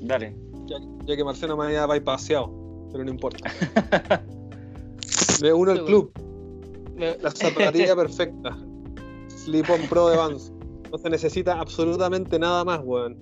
[0.00, 0.34] Dale.
[0.66, 2.52] ya, ya que Marcelo me había bypaseado,
[2.92, 3.50] pero no importa.
[5.42, 6.12] Me uno al club,
[7.02, 8.56] Me- la zapatilla perfecta.
[9.28, 10.52] Slip on Pro de Vans.
[10.90, 13.18] No se necesita absolutamente nada más, weón.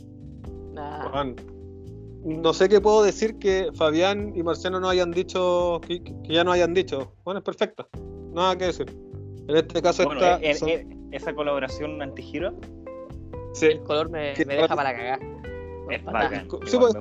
[0.74, 1.11] Nah.
[1.12, 1.37] Weón.
[2.24, 6.45] No sé qué puedo decir que Fabián y Marcelo no hayan dicho, que, que ya
[6.45, 7.14] no hayan dicho.
[7.24, 7.87] Bueno, es perfecta.
[8.35, 8.87] Nada que decir.
[9.49, 10.39] En este caso Bueno, está.
[10.47, 12.53] en- son- en- esa colaboración antigiro
[13.55, 13.66] sí.
[13.66, 15.18] El color me, ¿Qué me deja para cagar.
[15.91, 16.47] es bacán.
[16.66, 16.95] Sí, pues.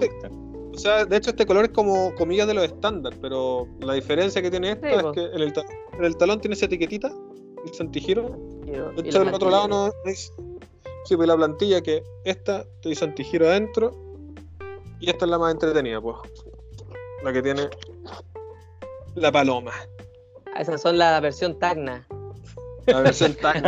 [0.79, 4.41] O sea, de hecho este color es como comillas de los estándar, pero la diferencia
[4.41, 5.11] que tiene esto Sí, es po.
[5.11, 5.53] que en el,
[5.97, 7.11] en el talón tiene esa etiquetita,
[7.65, 8.37] dice antigiro,
[8.95, 10.31] de hecho del otro lado no dice,
[11.03, 13.91] sí, pues la plantilla que esta te dice antigiro adentro
[15.01, 16.15] y esta es la más entretenida, pues,
[17.23, 17.63] la que tiene
[19.15, 19.71] la paloma,
[20.55, 22.07] Ah, Esas son la versión Tacna.
[22.87, 23.61] la versión tan...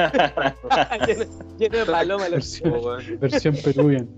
[1.06, 1.26] lleno,
[1.60, 2.74] lleno de paloma Versión,
[3.20, 4.10] versión peruvian.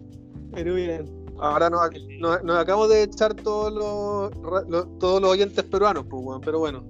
[0.54, 1.10] peruvianos.
[1.40, 1.82] Ahora nos,
[2.20, 4.32] nos, nos acabamos de echar todos los,
[5.00, 6.84] todos los oyentes peruanos, pues, weón, pero bueno.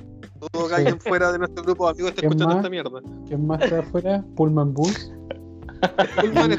[0.53, 2.65] Dudo que alguien fuera de nuestro grupo de amigos esté ¿Quién escuchando más?
[2.65, 3.01] esta mierda.
[3.27, 4.25] ¿Quién más está afuera?
[4.35, 5.11] Pullman Bus.
[6.21, 6.49] Pullman,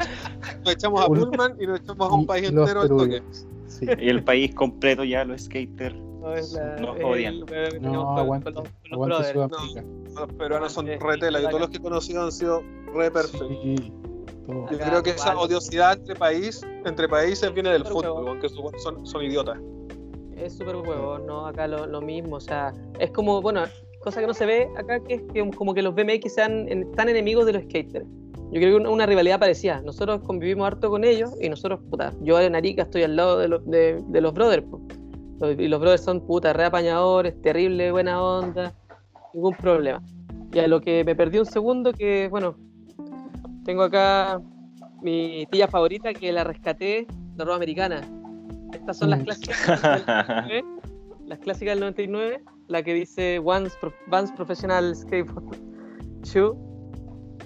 [0.63, 3.23] nos echamos a Pullman y nos echamos a un país entero al toque.
[3.67, 3.85] Sí.
[3.99, 5.95] y el país completo ya, los skaters.
[6.79, 7.41] No, odian.
[7.81, 9.33] No, aguante, los- aguante.
[9.33, 9.83] Sudáfrica.
[10.15, 12.63] Los peruanos son Eh, retela y todos los que he conocido han sido
[12.95, 13.47] re perfectos.
[13.61, 13.93] Sí,
[14.45, 14.69] todo.
[14.71, 19.23] Yo creo que esa odiosidad entre país, entre países viene del fútbol, aunque son, son,
[19.23, 19.57] idiotas.
[20.37, 21.47] Es súper huevo, ¿no?
[21.47, 23.63] Acá lo, lo mismo, o sea, es como, bueno,
[24.03, 26.91] cosa que no se ve acá, que es que como que los BMX sean en-
[26.91, 28.05] tan enemigos de los skaters.
[28.51, 29.81] Yo creo que una, una rivalidad parecía.
[29.81, 33.47] Nosotros convivimos harto con ellos y nosotros, puta, yo en Arica estoy al lado de,
[33.47, 34.79] los- de, de los brothers, po.
[35.39, 38.73] Los- y los brothers son, puta, re apañadores, terrible, buena onda,
[39.33, 40.01] ningún problema.
[40.53, 42.55] Y a lo que me perdí un segundo, que, bueno,
[43.65, 44.39] tengo acá
[45.01, 48.01] mi tía favorita que la rescaté de ropa americana.
[48.73, 49.23] Estas son las Mm.
[49.23, 50.63] clásicas del 99,
[51.27, 53.93] las clásicas del 99, la que dice Vans, Pro-
[54.35, 55.57] Professional Skateboard
[56.23, 56.53] Shoe,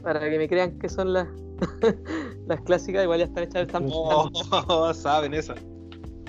[0.03, 1.27] para que me crean que son las,
[2.47, 4.29] las clásicas, igual ya están hechas, están, Oh,
[4.93, 5.55] saben esa.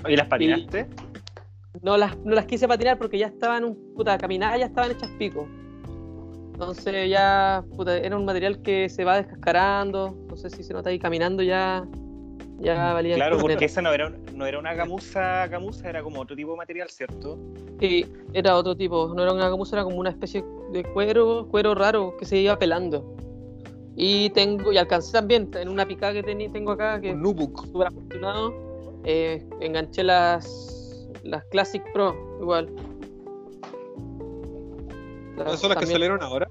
[0.08, 0.88] ¿Y las patinaste?
[1.82, 5.10] no las, no las quise patinar porque ya estaban un puta caminada, ya estaban hechas
[5.18, 5.46] pico.
[6.60, 10.90] Entonces ya puta, era un material que se va descascarando, no sé si se nota
[10.90, 11.86] ahí caminando ya
[12.58, 16.36] ya valía Claro, porque esa no era, no era una gamuza, gamuza, era como otro
[16.36, 17.38] tipo de material, ¿cierto?
[17.80, 21.74] Sí, era otro tipo, no era una gamuza, era como una especie de cuero, cuero
[21.74, 23.16] raro que se iba pelando.
[23.96, 27.14] Y tengo, y alcancé también, en una picada que teni- tengo acá, que
[27.64, 28.52] súper afortunado,
[29.04, 32.68] eh, enganché las, las Classic Pro, igual.
[35.38, 36.49] Las- ¿Esas son las que salieron ahora?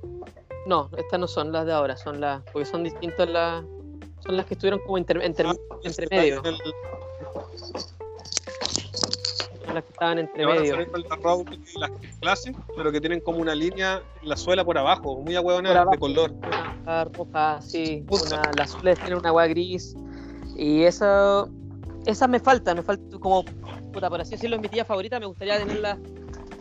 [0.69, 3.65] No, estas no son las de ahora, son las, porque son distintas las,
[4.19, 6.57] son las que estuvieron como inter- inter- Ah, entre está medio, en el-
[9.65, 10.75] son las que estaban entre van a medio.
[10.75, 10.91] salir
[11.79, 11.89] las
[12.21, 15.97] Classic, pero que tienen como una línea en la suela por abajo, muy ahueonada de
[15.97, 16.33] color.
[16.83, 19.95] Una roja, sí, una, las azules tienen una agua gris.
[20.55, 21.47] Y esa,
[22.05, 23.43] esas me faltan, me falta como,
[23.91, 25.97] puta, por así decirlo, es mi tía favorita, me gustaría tenerlas,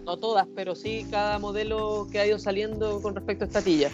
[0.08, 3.90] no todas, pero sí cada modelo que ha ido saliendo con respecto a esta tilla.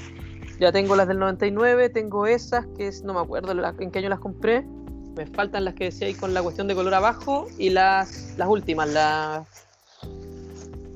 [0.60, 3.98] Ya tengo las del 99, tengo esas, que es, no me acuerdo la- en qué
[3.98, 4.64] año las compré.
[5.16, 8.48] Me faltan las que decía ahí con la cuestión de color abajo y las, las
[8.48, 9.44] últimas, las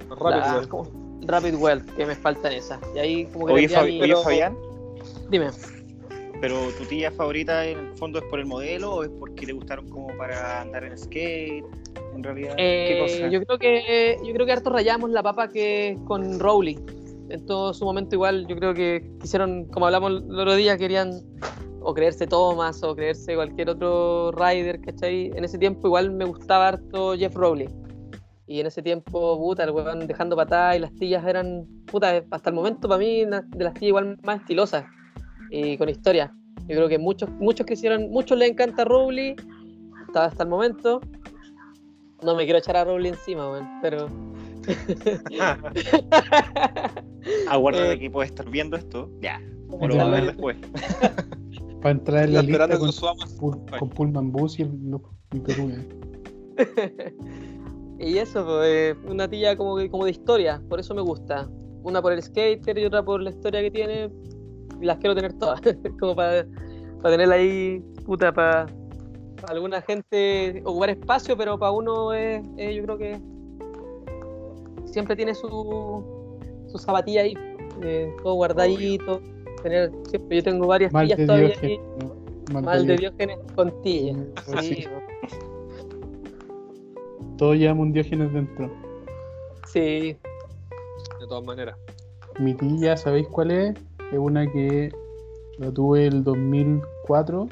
[0.09, 0.69] igual.
[0.69, 2.79] como- Rapid Well, que me faltan esas.
[2.95, 4.57] Y ahí como que Oye, Fabi- pero- Fabián,
[5.29, 5.51] Dime.
[6.41, 9.53] ¿pero tu tía favorita en el fondo es por el modelo o es porque te
[9.53, 11.65] gustaron como para andar en skate?
[12.19, 13.29] En realidad, ¿qué Eh, cosa?
[13.29, 16.77] yo creo que yo creo que harto rayamos la papa que con Rowley.
[17.31, 21.13] En todo su momento igual, yo creo que quisieron, como hablamos el otro día, querían
[21.81, 25.31] o creerse Thomas o creerse cualquier otro rider, ¿cachai?
[25.37, 27.69] En ese tiempo igual me gustaba harto Jeff Rowley.
[28.49, 32.51] Y en ese tiempo, puta, el weón dejando patadas y las tillas eran, puta, hasta
[32.51, 34.85] el momento para mí, de las tillas igual más estilosas
[35.51, 36.33] y con historia.
[36.67, 39.37] Yo creo que muchos, muchos quisieron, muchos les encanta Rowley,
[40.07, 41.01] hasta, hasta el momento.
[42.23, 44.09] No me quiero echar a Rowley encima, weón, pero.
[47.49, 49.11] Aguarda eh, de que puedes estar viendo esto.
[49.21, 49.41] Ya,
[49.71, 50.57] o lo vas a ver después.
[51.83, 52.91] Para entrar en la lista con.
[52.91, 54.71] Pul- con Pullman Bus y el
[55.45, 55.71] Perú.
[55.71, 57.15] eh.
[58.01, 61.49] y eso, pues, eh, una tilla como, que- como de historia, por eso me gusta.
[61.85, 64.11] Una por el skater y otra por la historia que tiene.
[64.81, 65.61] Y las quiero tener todas,
[66.01, 66.45] como para,
[67.01, 68.67] para tenerla ahí, puta, para
[69.47, 73.21] alguna gente ocupar espacio, pero para uno es, es- yo creo que
[74.87, 77.35] siempre tiene su, su zapatilla ahí,
[77.83, 79.21] eh, todo guardadito.
[79.63, 81.63] Tener, siempre, yo tengo varias Mal todavía Diógenes.
[81.63, 81.81] ahí.
[82.53, 83.39] no, Mal de Diógenes.
[83.55, 84.17] Con tillas.
[84.47, 85.37] Pues Sí, po.
[87.37, 88.71] Todos llevamos un Diógenes dentro.
[89.67, 90.17] sí,
[91.21, 91.77] De todas maneras.
[92.41, 93.75] Mi tía, ¿sabéis cuál es?
[94.13, 94.91] Es una que
[95.59, 97.49] la tuve el 2004,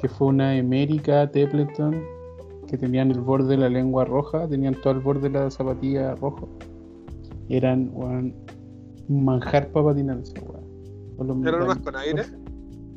[0.00, 2.02] que fue una América Templeton,
[2.68, 6.14] que tenían el borde de la lengua roja, tenían todo el borde de la zapatilla
[6.16, 6.48] rojo.
[7.48, 8.34] Eran un
[9.08, 10.18] manjar para patinar
[11.18, 12.24] ¿Eran unas con aire?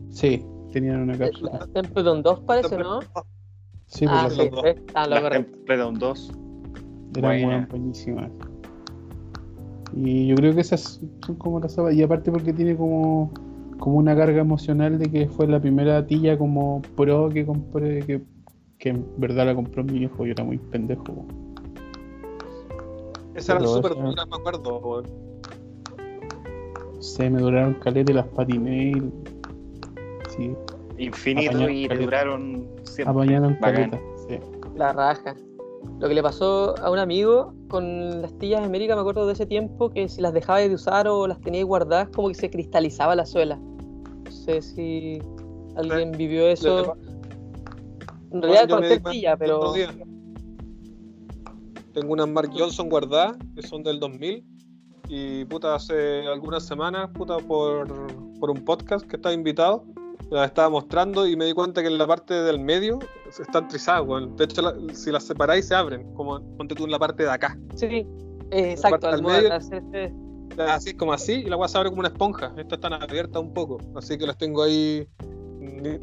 [0.10, 1.68] Sí, tenían una cápsula.
[1.74, 3.00] Templeton 2 parece, ¿no?
[3.88, 5.52] Sí, pues ah, las sí, dos eh, ah, lo correcto.
[5.58, 6.32] Templeton 2.
[7.16, 8.32] eran buenísimas.
[9.94, 12.00] Y yo creo que esas son como las zapatillas.
[12.00, 13.32] Y aparte porque tiene como,
[13.82, 18.22] como una carga emocional de que fue la primera tilla como pro que compré, que,
[18.78, 21.26] que en verdad la compró mi hijo, yo era muy pendejo.
[23.34, 25.04] eran Pero súper esa- duras, me acuerdo.
[26.96, 29.12] No sé, me duraron caleta y las patiné y
[30.30, 30.56] sí,
[31.00, 32.06] Infinito Apañaron y caleta.
[32.06, 33.12] duraron siempre.
[33.12, 34.00] apañaron caleta.
[34.30, 34.38] Sí.
[34.76, 35.36] La raja.
[36.00, 39.34] Lo que le pasó a un amigo con las tillas de América, me acuerdo de
[39.34, 42.52] ese tiempo, que si las dejaba de usar o las tenía guardadas, como que se
[42.52, 43.60] cristalizaba la suela.
[44.42, 45.22] No sé si
[45.76, 46.96] alguien vivió eso.
[48.32, 49.02] En realidad di cualquier el
[49.38, 49.60] pero.
[51.94, 54.44] Tengo unas Mark Johnson guardadas, que son del 2000.
[55.10, 57.88] Y puta, hace algunas semanas, puta, por,
[58.40, 59.84] por un podcast que estaba invitado,
[60.32, 62.98] las estaba mostrando y me di cuenta que en la parte del medio
[63.30, 64.36] están trizadas, weón.
[64.38, 67.30] De hecho, la- si las separáis se abren, como ponte tú en la parte de
[67.30, 67.60] acá.
[67.76, 68.08] sí,
[68.52, 69.54] exacto, al medio.
[69.54, 70.14] este-
[70.58, 72.54] Así como así, y la weá se abre como una esponja.
[72.58, 73.78] Estas están abiertas un poco.
[73.96, 75.08] Así que las tengo ahí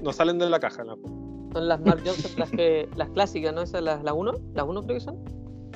[0.02, 0.84] no salen de la caja.
[0.84, 0.96] La,
[1.52, 3.62] Son las Mark Johnson, las, que, las clásicas, ¿no?
[3.62, 5.18] Esas, las, la 1, las 1 creo que son.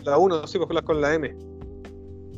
[0.05, 1.35] la 1, sí, porque las con la M.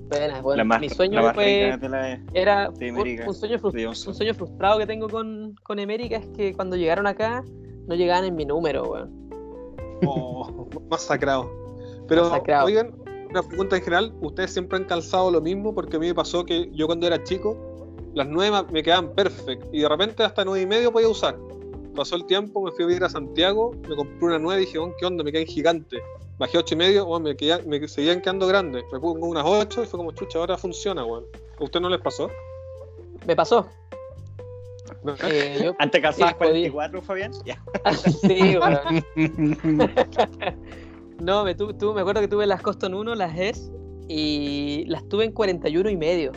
[0.08, 3.58] Buenas, bueno, la más, mi sueño la fue, la era de un, América, un sueño
[3.62, 7.42] un sueño frustrado que tengo con, con América es que cuando llegaron acá
[7.88, 9.30] no llegaban en mi número, weón.
[10.06, 11.50] Oh, masacrado.
[12.06, 12.66] Pero, Masacrado.
[12.66, 12.92] oigan,
[13.40, 14.12] una pregunta en general.
[14.20, 15.74] ¿Ustedes siempre han calzado lo mismo?
[15.74, 17.56] Porque a mí me pasó que yo cuando era chico,
[18.14, 19.64] las 9 me quedaban perfect.
[19.72, 21.36] Y de repente hasta 9 y medio podía usar.
[21.96, 24.78] Pasó el tiempo, me fui a vivir a Santiago, me compré una 9 y dije,
[24.78, 25.22] "Oh, ¿qué onda?
[25.22, 26.00] Me quedan gigantes.
[26.38, 28.82] Bajé 8 y medio, oh, me, quedé- me seguían quedando grandes.
[28.92, 31.24] Me pongo unas 8 y fue como, chucha, ahora funciona, weón.
[31.60, 32.28] ¿A usted no les pasó?
[33.26, 33.66] Me pasó.
[35.22, 36.72] Eh, yo- ¿Antes calzabas Sí, podía.
[36.72, 37.32] 44, Fabián?
[37.44, 37.62] Ya.
[38.22, 39.04] sí, weón.
[41.20, 43.70] No, me, tu- tu- me acuerdo que tuve las Coston 1, las S,
[44.08, 46.32] y las tuve en 41 y medio.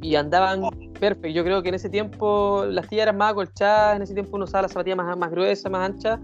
[0.00, 0.62] Y andaban
[1.00, 1.28] perfecto.
[1.28, 4.44] Yo creo que en ese tiempo las tías eran más acolchadas, en ese tiempo uno
[4.44, 6.20] usaba las zapatillas más, más gruesas, más anchas,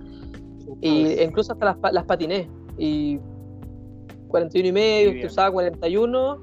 [0.80, 2.48] y incluso hasta las, las patiné.
[2.78, 3.18] Y
[4.28, 5.26] 41 y medio, bien.
[5.26, 6.38] usaba 41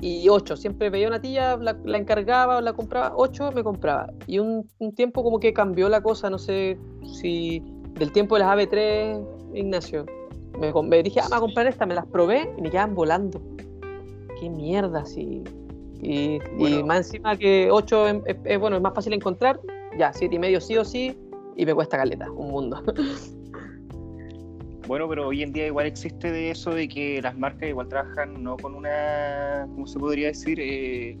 [0.00, 0.56] y 8.
[0.56, 4.08] Siempre veía una tía, la, la encargaba o la compraba, 8 me compraba.
[4.26, 6.78] Y un, un tiempo como que cambió la cosa, no sé
[7.20, 7.62] si
[7.94, 9.24] del tiempo de las AB3,
[9.54, 10.06] Ignacio.
[10.84, 13.40] Me, dije, ah, me voy a comprar esta, me las probé y me quedaban volando.
[14.40, 15.42] Qué mierda, sí.
[16.02, 19.60] Y, y más encima que 8 es, es- es, bueno, es más fácil encontrar,
[19.98, 21.16] ya, 7 y medio sí o sí,
[21.56, 22.82] y me cuesta caleta, un mundo.
[24.86, 28.40] Bueno, pero hoy en día igual existe de eso de que las marcas igual trabajan
[28.42, 30.60] no con una, ¿cómo se podría decir?
[30.60, 31.18] Eh,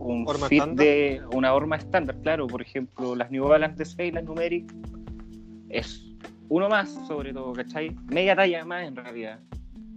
[0.00, 0.84] un ¿Horma fit estándar?
[0.86, 2.46] de una horma estándar, claro.
[2.48, 4.74] Por ejemplo, las New Balance de 6, las Numeric,
[5.68, 6.13] es
[6.54, 7.90] uno más, sobre todo, ¿cachai?
[8.06, 9.40] Media talla más en realidad.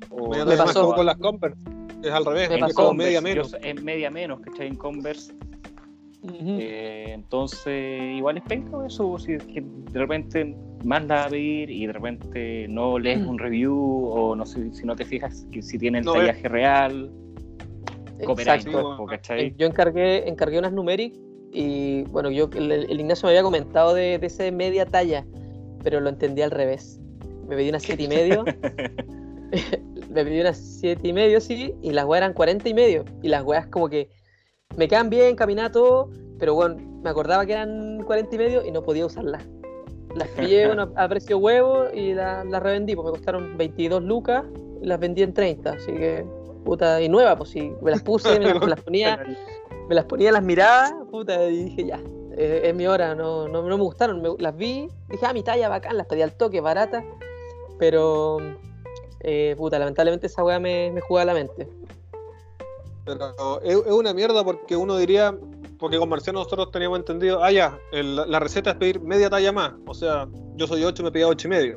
[0.09, 0.81] O- Media Me talla más pasó.
[0.85, 1.57] como con las Converse.
[2.03, 3.55] Es al revés, Me es como media menos.
[3.61, 4.67] Es media menos, ¿cachai?
[4.67, 5.33] En Converse.
[6.59, 11.85] Eh, entonces, igual es penca eso, si es que de repente mandas a pedir y
[11.85, 13.29] de repente no lees Mm.
[13.29, 16.47] un review o no sé si no te fijas que si tiene el No tallaje
[16.49, 17.11] real,
[18.19, 18.71] Exacto.
[18.71, 19.45] cuerpo, ¿cachai?
[19.47, 21.13] Eh, Yo encargué, encargué unas numeric
[21.53, 25.25] y bueno, yo el, el Ignacio me había comentado de, de ese media talla,
[25.87, 26.99] pero lo entendí al revés.
[27.47, 28.43] Me pedí unas siete y medio,
[30.09, 33.05] me pedí unas siete y medio, sí, y las weas eran 40 y medio.
[33.21, 34.09] Y las weas como que
[34.75, 36.09] me quedan bien, caminaba todo,
[36.39, 39.47] pero bueno, me acordaba que eran 40 y medio y no podía usarlas.
[40.13, 44.43] Las pillé bueno, a precio huevo y la- las revendí, pues me costaron 22 lucas
[44.81, 46.25] y las vendí en 30, así que
[46.65, 49.23] puta, y nueva, pues sí, me las puse, me las, me las ponía
[49.87, 52.01] me las ponía, las miraba, puta, y dije, ya,
[52.37, 55.43] eh, es mi hora, no, no, no me gustaron, me- las vi, dije, ah, mi
[55.43, 57.03] talla bacán, las pedí al toque, barata,
[57.79, 58.37] pero,
[59.21, 61.67] eh, puta, lamentablemente esa weá me, me jugaba la mente.
[63.05, 65.37] Pero es, es una mierda porque uno diría,
[65.79, 69.51] porque con Marciano nosotros teníamos entendido, ah, ya, el- la receta es pedir media talla
[69.51, 69.73] más.
[69.85, 71.75] O sea, yo soy 8 me pedía 8 y medio.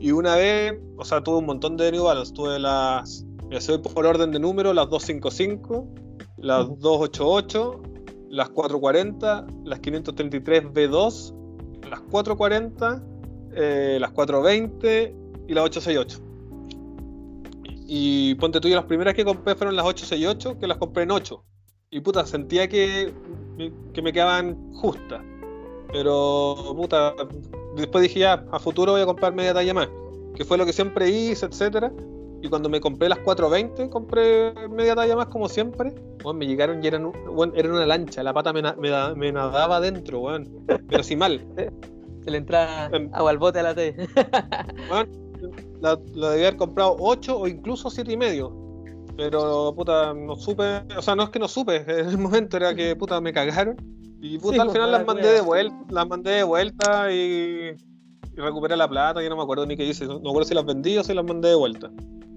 [0.00, 2.32] Y una vez, o sea, tuve un montón de New Balance.
[2.32, 5.86] Tuve las, ya soy por orden de número, las 255,
[6.38, 6.76] las Ujú.
[6.80, 7.80] 288,
[8.30, 11.34] las 440, las 533 B2,
[11.90, 13.02] las 440,
[13.56, 15.16] eh, las 420
[15.48, 16.20] y las 868.
[17.88, 21.10] Y ponte tú, yo las primeras que compré fueron las 868, que las compré en
[21.10, 21.44] 8.
[21.90, 23.12] Y puta, sentía que,
[23.92, 25.22] que me quedaban justas.
[25.92, 27.14] Pero puta,
[27.74, 29.88] después dije ya, a futuro voy a comprar media talla más.
[30.36, 31.92] Que fue lo que siempre hice, etcétera.
[32.42, 35.94] Y cuando me compré las 420, compré media talla más como siempre.
[36.24, 37.12] Weón, me llegaron y eran,
[37.54, 40.48] eran una lancha, la pata me, na- me da- me nadaba adentro, weón.
[40.88, 41.44] Pero si mal.
[42.24, 43.08] Se le entra Em.
[43.14, 43.94] agua al bote a la T.
[45.80, 48.52] la, la debía haber comprado 8 o incluso 7 y medio.
[49.16, 52.74] Pero puta, no supe, o sea, no es que no supe, en el momento era
[52.74, 53.76] que puta me cagaron.
[54.22, 57.10] Y puta, Sí, al pues, final la las mandé de vuelta, las mandé de vuelta
[57.12, 60.44] y, y recuperé la plata, yo no me acuerdo ni qué hice, no me acuerdo
[60.48, 61.90] si las vendí o si las mandé de vuelta.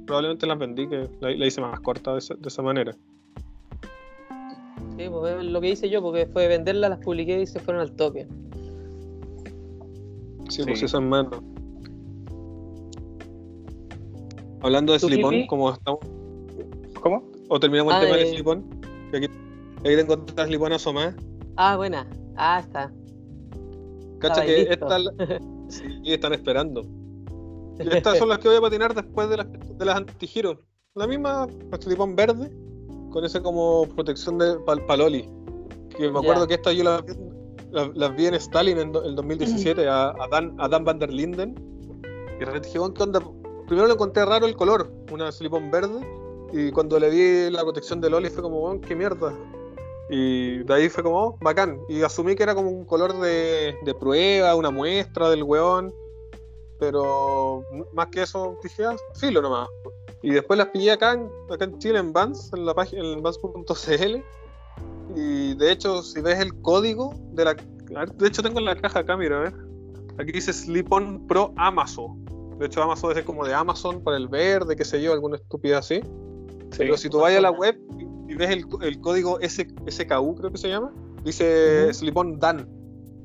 [0.05, 2.93] Probablemente las vendí, que la, la hice más corta de esa, de esa manera.
[4.97, 7.81] Sí, pues es lo que hice yo, porque fue venderlas, las publiqué y se fueron
[7.81, 8.27] al toque.
[10.49, 10.63] Sí, Sí.
[10.65, 11.31] pues eso es mano.
[14.61, 15.99] Hablando de ¿Tu slipón, como estamos,
[17.01, 17.23] ¿Cómo?
[17.49, 18.63] o terminamos Ah, el tema del de- slipón,
[19.11, 19.25] que aquí,
[19.79, 21.15] aquí tengo otras slipón asomadas.
[21.57, 22.07] Ah, buena.
[22.37, 22.91] Ah, está.
[24.19, 26.83] Cacha Estaba que la- sí, están esperando.
[27.79, 30.59] Y estas son las que voy a patinar después de las, de las antigiro.
[30.95, 31.47] La misma
[31.79, 32.51] slipón verde,
[33.11, 35.27] con ese como protección de pal, paloli.
[35.97, 37.13] Que me acuerdo que estas yo las, vi-
[37.71, 41.11] las, las vi en Stalin en el 2017 a, a Dan, a Dan van der
[41.11, 41.55] Linden.
[42.39, 43.21] Y dije, "Weón, ¿qué onda?
[43.67, 46.05] Primero le encontré raro el color, una slipón verde.
[46.51, 49.33] Y cuando le vi la protección de Loli fue como, "Weón, qué mierda.
[50.09, 51.79] Y de ahí fue como, oh, bacán.
[51.89, 55.93] Y asumí que era como un color de, de prueba, una muestra del weón.
[56.83, 57.63] Pero
[57.93, 59.69] más que eso, dije, ah, filo nomás.
[60.21, 63.23] Y después las pillé acá en, acá en Chile, en Vans, en la página, en
[63.23, 64.21] Vans.cl.
[65.15, 67.53] Y de hecho, si ves el código de la.
[67.53, 69.53] De hecho, tengo en la caja acá, mira, a ver.
[70.17, 72.25] Aquí dice Slip On Pro Amazon.
[72.59, 75.77] De hecho, Amazon es como de Amazon para el verde, qué sé yo, alguna estupidez
[75.77, 76.01] así.
[76.77, 77.79] Pero si tú vas a la web
[78.27, 80.91] y, ves el, el código S, SKU, creo que se llama,
[81.23, 82.67] dice On Dan.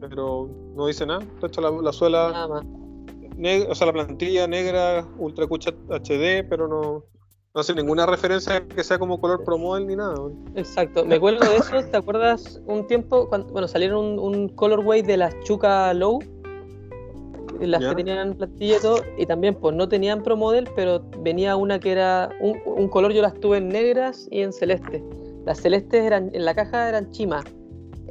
[0.00, 1.26] Pero no dice nada.
[1.40, 2.77] De hecho, la, la suela, Nada más.
[3.68, 7.04] O sea, la plantilla negra, Ultra Cucha HD, pero no,
[7.54, 10.14] no hace ninguna referencia que sea como color Pro Model ni nada.
[10.56, 11.82] Exacto, me acuerdo de eso.
[11.90, 16.18] ¿Te acuerdas un tiempo cuando bueno, salieron un, un colorway de las Chuca Low?
[17.60, 17.88] Las Ya.
[17.90, 21.80] que tenían plantilla y todo, y también pues no tenían Pro Model, pero venía una
[21.80, 25.02] que era un, un color, yo las tuve en negras y en celeste.
[25.44, 27.42] Las celestes eran en la caja eran chima,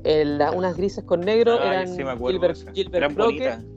[0.03, 2.57] En la- unas grises con negro Ah, eran sí Gilbert.
[2.73, 3.76] Gilbert Eran.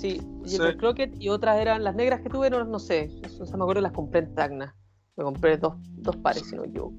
[0.00, 0.58] Sí, Sí.
[0.78, 3.80] Crockett, y otras eran las negras que tuve, no, no sé, eso, eso me acuerdo
[3.82, 4.76] las compré en Tacna.
[5.16, 6.94] Me compré dos, dos pares, si no me equivoco.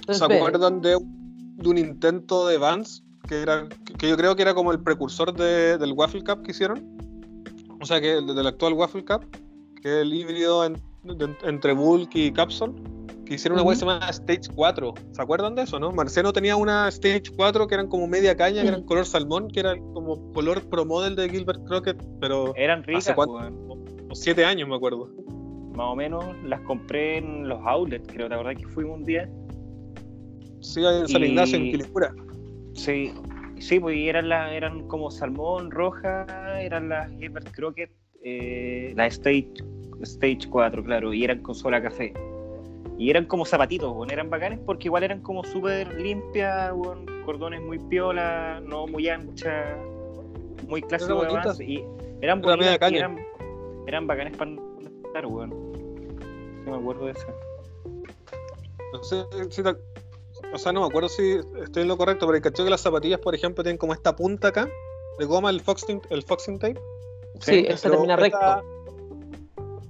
[0.00, 3.02] Entonces, ¿Se acuerdan de, de un intento de Vans?
[3.28, 3.68] Que, era,
[3.98, 6.96] que yo creo que era como el precursor de- del Waffle Cup que hicieron.
[7.80, 9.24] O sea, que el- del actual Waffle Cup,
[9.82, 12.72] que es el híbrido en- de- entre Bulk y Capsule.
[13.26, 14.94] Que hicieron una web que se llama Stage 4.
[15.12, 15.90] ¿Se acuerdan de eso, no?
[15.92, 19.60] Marciano tenía una Stage 4 que eran como media caña, que eran color salmón, que
[19.60, 23.34] era como color pro model de Gilbert Crockett, pero Eran ¿Hace ricas, cuánto?
[23.34, 23.56] weón.
[23.98, 25.10] como siete años me acuerdo.
[25.74, 28.28] Más o menos las compré en los outlets, creo.
[28.28, 29.28] ¿Te acordás que fuimos un día?
[30.60, 32.14] Sí, en San Y- Ignacio, en Quilicura.
[32.74, 33.12] Sí,
[33.58, 36.26] sí, pues y eran, la, eran como salmón roja,
[36.60, 37.90] eran las Gilbert Crockett,
[38.22, 39.52] eh, la Stage,
[40.02, 42.12] Stage 4, claro, y eran con sola café.
[42.98, 47.60] Y eran como zapatitos, bueno, eran bacanes porque igual eran como súper limpias, bueno, cordones
[47.60, 49.76] muy piola, no muy anchas,
[50.66, 51.84] muy clásicos además, y
[52.22, 53.18] eran bonitas y eran,
[53.86, 55.50] eran bacanes para andar, weón.
[56.64, 57.26] Sí me acuerdo de eso.
[58.92, 59.76] No sé si te-
[60.52, 63.20] o sea, no me acuerdo si estoy en lo correcto, pero caché que las zapatillas,
[63.20, 64.68] por ejemplo, tienen como esta punta acá
[65.18, 66.80] de goma, el foxing, el foxing tape.
[67.40, 68.62] Sí, Sí, esa pero termina recto.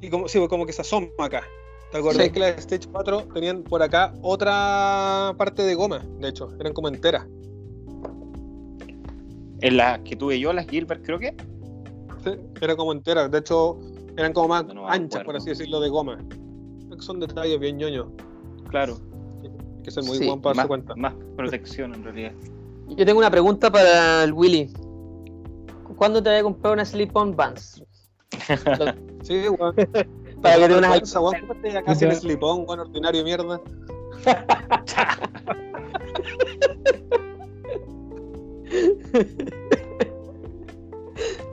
[0.00, 1.46] Y como, sí, como que se asoma acá.
[1.92, 2.30] ¿Te acordás Sí.
[2.32, 6.02] que las Stage 4 tenían por acá otra parte de goma?
[6.20, 7.26] De hecho, eran como enteras.
[9.60, 11.42] En las que tuve yo, las Gilbert Crockett,
[12.24, 13.30] Sí, Era como enteras.
[13.30, 13.78] De hecho,
[14.16, 16.18] eran como más No, no me anchas, por así decirlo, de goma.
[16.98, 18.08] Son detalles bien ñoños.
[18.68, 18.96] claro,
[19.44, 20.96] Hay que ser muy Sí, buen para darse más, cuenta.
[20.96, 22.32] más protección en realidad.
[22.88, 24.72] Yo tengo una pregunta para el Willy.
[25.96, 27.82] ¿Cuándo te voy a comprar una slip-on Vans?
[29.22, 29.74] Sí, weón.
[30.42, 31.40] Para que te Una unas vergüenza, weón.
[31.40, 33.60] ¿Cómo te acá sin slipón, weón, ordinario de mierda?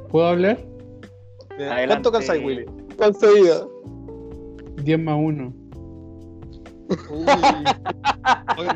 [0.09, 0.59] ¿Puedo hablar?
[1.51, 1.87] Adelante.
[1.87, 2.65] ¿Cuánto calzáis, Willy?
[2.97, 3.71] conseguido.
[4.83, 5.53] 10 más 1.
[7.09, 7.25] Uy.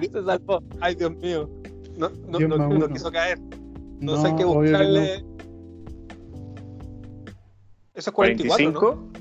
[0.13, 0.63] Se salvó.
[0.79, 1.49] Ay, Dios mío.
[1.97, 3.39] No, no, Diez no, no quiso caer.
[3.99, 5.25] No, No, sé, que buscarle.
[7.95, 8.79] Eso es 44, ¿no?
[8.79, 9.16] 45, no.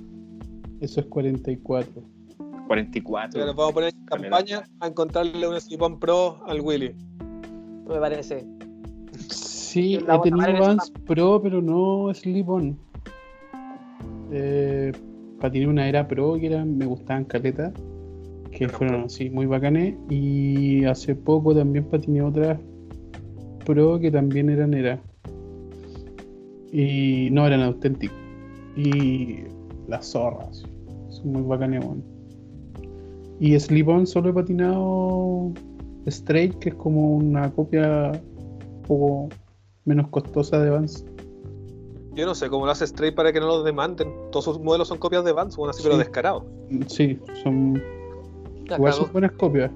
[0.81, 2.03] Eso es 44.
[2.29, 3.47] Ya 44.
[3.47, 6.95] nos vamos a poner en campaña a encontrarle un slipón pro al Willy.
[7.89, 8.45] Me parece.
[9.31, 12.77] Sí, he tenido Vans Pro, pero no Slip-On.
[14.33, 14.93] Eh,
[15.41, 17.73] patiné una era Pro que eran, me gustaban caleta,
[18.51, 19.95] que fueron así muy bacanes.
[20.11, 22.59] Y hace poco también patiné otras
[23.65, 25.01] Pro que también eran era.
[26.73, 28.17] Y no eran auténticos.
[28.77, 29.45] Y
[29.89, 30.65] las zorras,
[31.27, 32.03] muy bacanes, weón.
[33.39, 35.53] Y Slip-On solo he patinado
[36.07, 39.29] Straight, que es como una copia un poco
[39.85, 41.05] menos costosa de Vans.
[42.15, 44.11] Yo no sé cómo lo hace Stray para que no lo demanden.
[44.33, 45.99] Todos sus modelos son copias de Vans, bueno, así, pero Sí.
[45.99, 46.45] descarados.
[46.87, 47.75] Sí, son
[48.67, 49.05] La igual cagó.
[49.05, 49.71] son buenas copias.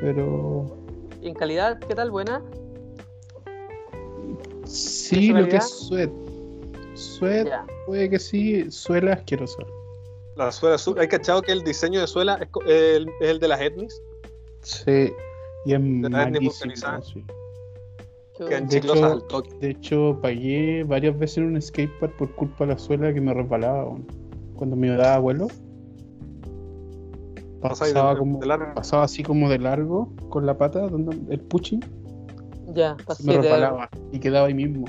[0.00, 0.66] Pero
[1.22, 2.10] ¿Y en calidad qué tal?
[2.10, 2.42] ¿Buena?
[4.64, 5.88] sí, lo que es
[6.94, 7.48] Sweat.
[7.86, 9.62] Puede que sí, suela asquerosa.
[10.36, 10.98] La suela azul.
[10.98, 14.02] ¿Hay cachado que el diseño de suela es, el, es el de las etnies?
[14.62, 15.12] Sí,
[15.64, 16.50] y es la etnia malísimo.
[16.50, 17.02] vulcanizada.
[17.02, 17.24] sí.
[18.36, 19.50] Quedan De hecho- al toque.
[19.60, 23.32] De hecho, pagué varias veces en un skatepark por culpa de la suela que me
[23.32, 23.94] resbalaba.
[24.56, 25.54] Cuando me daba vuelo, de-
[27.60, 28.74] pasaba, de como, largo.
[28.74, 31.80] pasaba así como de largo con la pata, donde el pushing,
[32.74, 34.84] Ya, pasé me de resbalaba y quedaba ahí mismo.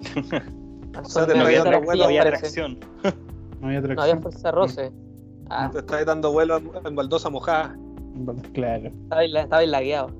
[0.96, 2.22] O sea, te había había
[3.64, 3.92] No había parece.
[3.92, 3.96] atracción.
[3.96, 4.22] No había tracción.
[4.22, 4.92] fuerza de roce.
[5.50, 7.76] Ah, Te estáis dando vuelo en, baldosa mojada.
[8.52, 8.88] Claro.
[8.88, 10.10] Estaba, la- lagueado.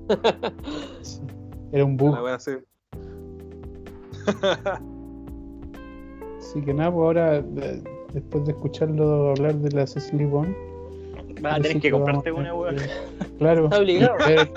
[1.02, 1.20] sí.
[1.72, 2.14] Era un bug.
[2.14, 2.52] La así.
[6.38, 7.82] Así que nada, pues ahora, de-
[8.12, 10.54] después de escucharlo hablar de las Slip-On.
[11.40, 12.76] Vas a tener que comprarte una, weón.
[13.38, 13.64] Claro.
[13.64, 14.16] Está obligado.
[14.28, 14.50] Eh,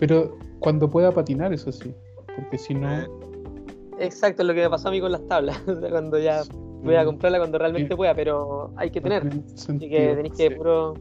[0.00, 1.94] Pero cuando pueda patinar, eso sí.
[2.34, 2.90] Porque si no.
[3.00, 3.06] Eh,
[3.98, 5.60] Exacto, es lo que me pasó a mí con las tablas.
[5.66, 6.42] O sea, cuando ya
[6.86, 7.96] voy a comprarla cuando realmente Sí.
[7.96, 9.28] pueda, pero hay que tener.
[9.28, 10.54] tiene Así que tenéis que Sí.
[10.54, 10.94] puro.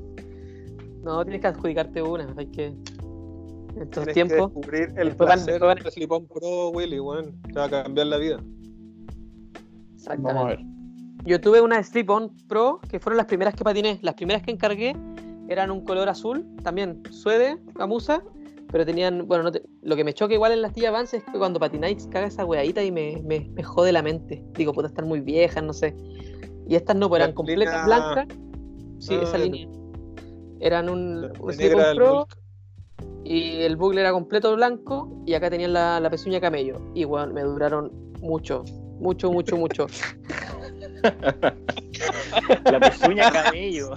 [1.03, 2.33] No, tienes que adjudicarte una.
[2.37, 2.65] Hay que.
[2.65, 4.37] En estos tiempos.
[4.37, 7.41] que descubrir el Después van- placer después van- Pro, Willy, weón.
[7.41, 8.39] Te va a cambiar la vida.
[9.93, 10.33] Exactamente.
[10.33, 10.59] Vamos a ver.
[11.25, 13.99] Yo tuve una Slip-On Pro, que fueron las primeras que patiné.
[14.01, 14.95] Las primeras que encargué
[15.49, 18.21] eran un color azul, también suede, gamuza,
[18.71, 21.23] pero tenían, bueno, no te- lo que me choca igual en las tías Vans es
[21.23, 24.43] que cuando patináis caga esa weadita y me, me, me jode la mente.
[24.53, 25.95] Digo, puta, están muy viejas, no sé.
[26.67, 28.27] Y estas no, pues eran completas línea- blancas.
[28.99, 29.67] Sí, Ah, esa línea.
[30.59, 31.55] Eran un, un
[31.95, 32.27] Pro
[33.23, 36.79] y el bucle era completo blanco y acá tenían la, la pezuña camello.
[36.93, 37.91] Y bueno, me duraron
[38.21, 38.63] mucho,
[38.99, 39.87] mucho, mucho, mucho.
[42.65, 43.91] La pezuña camello.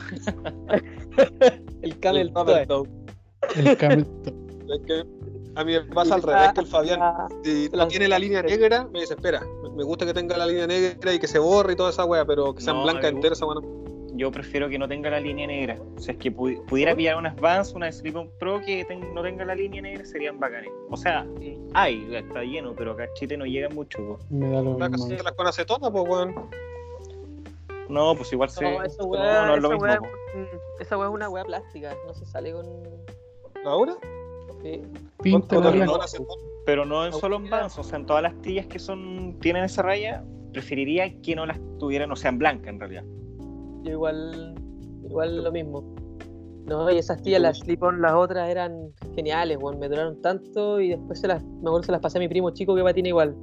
[1.83, 2.33] El camel
[3.57, 4.48] El camel toe.
[4.69, 5.05] Es que
[5.55, 7.01] a mí me pasa al revés que el Fabián.
[7.43, 9.41] Si la- tiene la línea negra, me dice, espera,
[9.75, 12.25] me gusta que tenga la línea negra y que se borre y toda esa wea,
[12.25, 13.57] pero que sea No, blanca entera esa wea.
[14.15, 15.79] Yo prefiero que no tenga la línea negra.
[15.97, 19.23] O sea, es que pu- pudiera pillar unas Vans, una Slip-On Pro que ten- no
[19.23, 20.71] tenga la línea negra, serían bacanes.
[20.91, 21.25] O sea,
[21.75, 23.99] hay, está lleno, pero acá en Chile no llega mucho.
[23.99, 24.19] po.
[24.31, 25.09] Me da lo mismo.
[25.23, 26.35] las con acetona, pues weón.
[27.89, 28.65] No, pues igual se.
[28.65, 30.07] No, esa no, weá, no es lo esa mismo.
[30.35, 32.67] mm, esa weá es una weá plástica, no se sale con.
[33.65, 33.95] ¿Ahora?
[34.63, 34.83] Sí.
[35.23, 35.99] Pinta la no.
[36.67, 37.49] Pero no en solo en.
[37.49, 41.47] Vans, o sea, en todas las tillas que son tienen esa raya, preferiría que no
[41.47, 43.05] las tuvieran, o sea, en blanca en realidad.
[43.83, 44.55] Yo igual,
[45.05, 45.83] igual lo mismo.
[46.67, 50.91] No, y esas tías, las slip-on, las otras eran geniales, weón, me duraron tanto y
[50.91, 53.35] después se las, mejor se las pasé a mi primo chico que patina igual.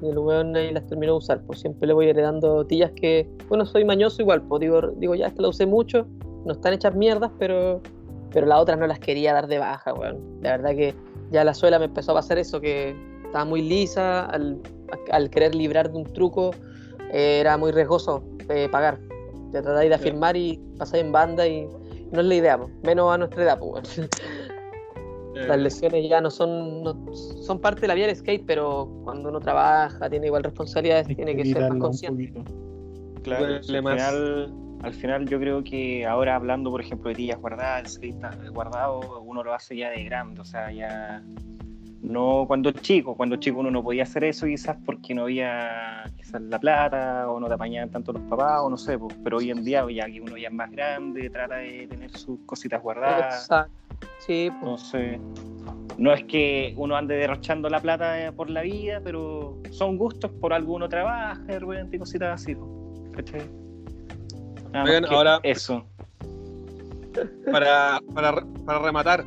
[0.00, 3.28] Y el weón ahí las terminó de usar, pues siempre le voy heredando tillas que,
[3.48, 6.06] bueno, soy mañoso igual, pues digo, digo ya, esta la usé mucho,
[6.44, 7.80] no están hechas mierdas, pero,
[8.32, 10.18] pero las otras no las quería dar de baja, weón.
[10.40, 10.94] La verdad que
[11.30, 14.60] ya la suela me empezó a pasar eso, que estaba muy lisa, al,
[15.10, 16.50] al querer librar de un truco,
[17.12, 18.98] eh, era muy riesgoso eh, pagar.
[19.52, 21.66] Te tratáis de afirmar y pasáis en banda y
[22.10, 22.70] no es la idea, po.
[22.82, 24.08] menos a nuestra edad, pues, weón.
[25.48, 29.28] Las lesiones ya no son no- son parte de la vida del skate, pero cuando
[29.30, 32.32] uno trabaja, tiene igual responsabilidades, tiene que ser más consciente.
[33.22, 33.96] Claro, Duele más.
[34.82, 38.00] Al final yo creo que ahora hablando, por ejemplo, de tillas guardadas,
[38.52, 41.22] guardado, uno lo hace ya de grande, o sea, ya
[42.02, 46.42] no cuando chico, cuando chico uno no podía hacer eso quizás porque no había quizás
[46.42, 49.50] la plata o no te apañaban tanto los papás o no sé, pues, pero hoy
[49.50, 53.44] en día ya que uno ya es más grande, trata de tener sus cositas guardadas,
[53.44, 53.72] Exacto.
[54.18, 54.92] Sí, pues,
[55.96, 60.32] no es que uno ande derrochando la plata eh, por la vida, pero son gustos,
[60.40, 62.68] por algo uno trabaja, de repente y cositas así, pues,
[63.12, 63.42] ¿cachai?
[64.72, 65.84] Nada Oigan, ahora- eso.
[67.50, 69.24] Para, para, para rematar.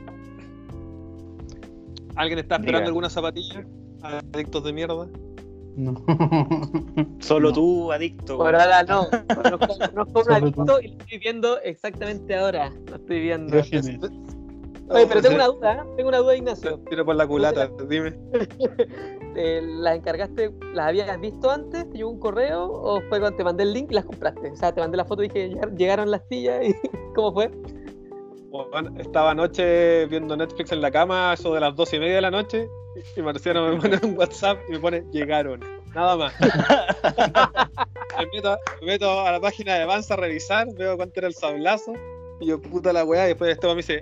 [2.15, 2.87] ¿Alguien está esperando Diga.
[2.87, 3.65] alguna zapatilla?
[4.01, 5.07] Adictos de mierda.
[5.75, 5.93] No.
[7.19, 7.53] Solo No.
[7.53, 8.37] tú, adicto.
[8.37, 9.07] por ahora no.
[9.35, 12.71] Conozco, conozco un Solo adicto y lo estoy viendo exactamente ahora.
[12.89, 13.55] Lo estoy viendo.
[14.89, 15.93] Oye, pero tengo una duda, ¿eh?
[15.97, 16.79] tengo una duda, Ignacio.
[16.89, 18.13] Tiro por la culata, dime.
[19.37, 21.89] Eh, ¿Las encargaste, las habías visto antes?
[21.89, 22.71] ¿Te llegó un correo?
[22.71, 24.49] ¿O fue cuando te mandé el link y las compraste?
[24.49, 26.73] O sea, te mandé la foto y dije, "Llegar- llegaron las sillas y
[27.13, 27.51] ¿cómo fue?
[28.49, 32.21] Bueno, Estaba anoche viendo Netflix en la cama, eso de las dos y media de
[32.21, 32.69] la noche,
[33.17, 35.59] y Marciano me pone un WhatsApp y me pone llegaron.
[35.93, 36.33] Nada más.
[38.17, 41.33] me, meto, me meto a la página de Avanza a revisar, veo cuánto era el
[41.33, 41.91] sablazo,
[42.39, 44.01] y yo puta la weá, y después este me dice,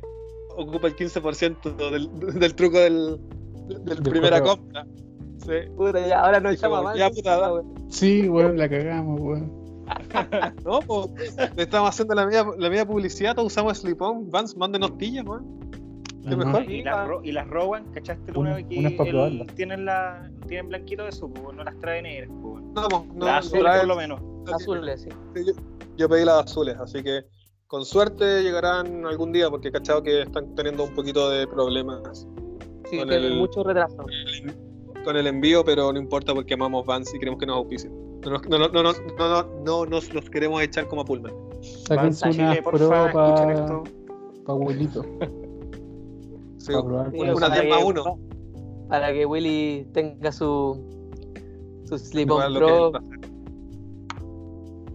[0.58, 3.18] ocupa el 15% del, del truco del,
[3.68, 4.58] del Del primera correo.
[4.58, 4.86] compra.
[5.40, 5.70] Sí.
[5.76, 6.98] Puta, ya, ahora no Y llama más.
[6.98, 9.64] ya, puta, da- Sí, weón, la cagamos, weón.
[10.64, 14.98] No, pues, le estamos haciendo la media, la media publicidad, todos usamos slip-on, Vans, mándenos
[14.98, 15.60] tillas, weón.
[16.28, 16.64] Qué mejor.
[16.72, 18.32] Y las, ro- y las roban, ¿cachaste?
[18.38, 19.48] Una- vez que el- probarlas.
[19.56, 22.30] tienen, la, tienen blanquito eso, pues, no las trae negras.
[22.42, 24.22] Pues, No, no, las azules por lo menos.
[24.54, 25.10] Azules, sí.
[25.36, 25.54] Sí, Yo,
[25.98, 27.24] yo pedí las azules, así que
[27.74, 32.28] con suerte llegarán algún día, porque he cachado que están teniendo un poquito de problemas
[32.88, 33.98] Sí, Con el- mucho retraso.
[35.04, 37.92] con el envío, pero no importa porque amamos Vans y queremos que nos auspicien.
[38.24, 41.06] No, nos- no, no, no, no, no, no, no nos los queremos echar como a
[41.06, 41.34] Pullman.
[41.64, 43.84] Sáquense Vans una escuchen para esto.
[44.46, 45.04] abuelito.
[46.60, 48.20] Sí, Pa' probar Sí, una para 10 más que- 1.
[48.88, 50.80] Para que Willy tenga su
[51.86, 52.68] su slip-on Lo pro.
[52.92, 53.28] que, para que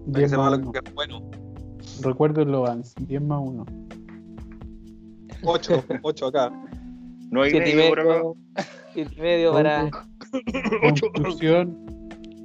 [0.07, 0.73] 10 sepa más lo 1.
[0.73, 1.31] que es bueno.
[2.03, 3.67] Recuerden los Vans, 10 más 1.
[5.45, 6.53] 8, 8 acá.
[7.31, 8.37] No hay Siete y medio,
[8.95, 9.91] y medio para.
[11.13, 11.77] Conclusión,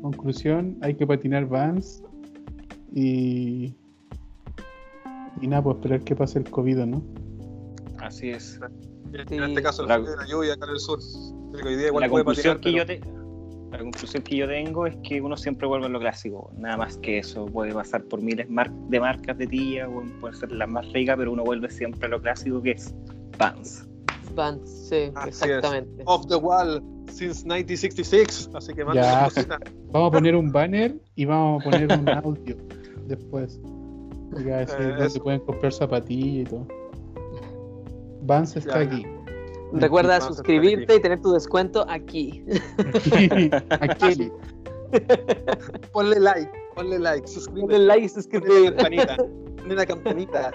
[0.01, 2.03] conclusión, hay que patinar Vans
[2.93, 3.75] y
[5.41, 7.01] y nada, pues esperar que pase el COVID, ¿no?
[7.99, 8.59] Así es.
[9.13, 10.99] En este caso, La- la lluvia acá en el sur.
[11.65, 13.22] Hoy día igual La puede conclusión, patinar, que pero- yo te-
[13.73, 16.51] la conclusión que yo tengo es que uno siempre vuelve a lo clásico.
[16.57, 17.45] Nada más que eso.
[17.47, 21.15] Puede pasar por miles mar- de marcas de tía, o puede ser las más ricas,
[21.17, 22.93] pero uno vuelve siempre a lo clásico que es
[23.37, 23.87] Vans.
[24.35, 25.41] Vans, sí, Así es.
[25.43, 26.03] exactamente.
[26.05, 28.49] Off the wall since 1966.
[28.53, 29.27] Así que Ya.
[29.91, 32.55] Vamos a poner un banner y vamos a poner un audio
[33.07, 33.59] después.
[34.37, 35.23] Que va a decir Eh, dónde eso.
[35.23, 36.67] pueden comprar zapatillas y todo.
[38.23, 38.89] Vans está Ya.
[38.89, 39.05] aquí.
[39.73, 42.43] Recuerda suscribirte y tener tu descuento aquí.
[43.81, 44.31] aquí.
[45.91, 47.79] Ponle like, ponle like, Ponle suscríbete.
[47.79, 48.75] like y Ponle la suscríbete.
[48.75, 49.17] campanita.
[49.57, 50.51] Ponle la campanita.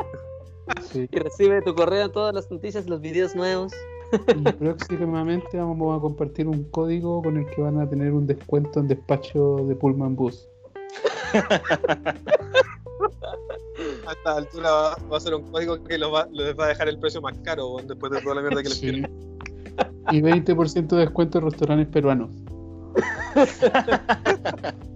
[0.82, 1.08] Sí.
[1.10, 3.72] Y recibe tu correo todas las noticias, los videos nuevos.
[4.12, 8.80] Y próximamente vamos a compartir un código con el que van a tener un descuento
[8.80, 10.48] en despacho de Pullman Bus.
[14.06, 16.68] A esta altura va, va a ser un código que los va, les va a
[16.68, 19.10] dejar el precio más caro después de toda la mierda que les tienen.
[20.10, 22.30] Y 20% de descuento en restaurantes peruanos.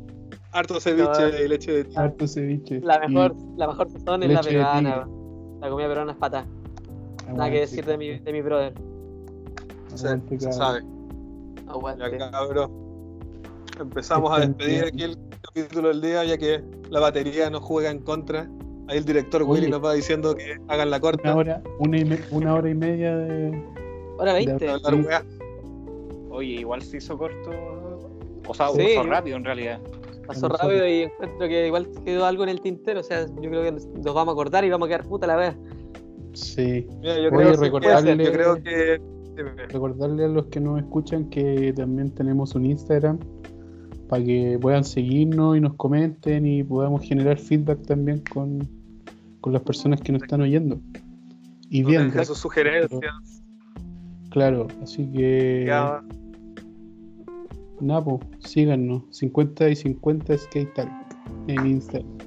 [0.52, 2.00] Harto ceviche y leche de tía.
[2.00, 2.80] Harto ceviche.
[2.80, 4.58] La mejor, la mejor sazón es la tigre.
[4.58, 6.44] La comida peruana es pata.
[7.28, 8.74] Y Nada que decir de mi, de mi brother.
[9.94, 10.52] Se, cabrón.
[10.52, 10.82] sabe.
[11.68, 12.18] Aguante.
[12.18, 12.70] Ya cabros.
[13.82, 14.94] Empezamos a Estén despedir bien.
[14.94, 18.48] aquí el capítulo del día, ya que la batería nos juega en contra.
[18.88, 19.52] Ahí el director Oye.
[19.52, 21.30] Willy nos va diciendo que hagan la corta.
[21.32, 23.62] Una hora, una, y me- una hora y media de.
[24.18, 24.64] Hora 20.
[24.64, 25.00] de hablar Sí.
[25.00, 25.24] weá.
[26.30, 27.50] Oye, igual se hizo corto.
[28.46, 28.82] O sea, Sí.
[28.96, 29.80] pasó rápido en realidad.
[30.26, 33.00] Pasó rápido y encuentro que igual quedó algo en el tintero.
[33.00, 35.36] O sea, yo creo que nos vamos a acordar y vamos a quedar puta la
[35.36, 35.56] vez.
[36.32, 36.86] Sí.
[37.00, 39.00] Mira, yo, Oye, creo, que- recordarle- yo creo que.
[39.68, 43.18] Recordarle a los que nos escuchan que también tenemos un Instagram
[44.12, 48.58] para que puedan seguirnos y nos comenten y podamos generar feedback también con,
[49.40, 50.78] con las personas que nos están oyendo.
[51.70, 53.42] Y dejen sus sugerencias.
[54.28, 54.68] claro.
[54.82, 55.64] Así que.
[55.66, 56.02] ya,
[57.80, 59.02] Napo, síganos.
[59.12, 60.90] 50 y 50 Skate Talk
[61.46, 62.18] en Instagram.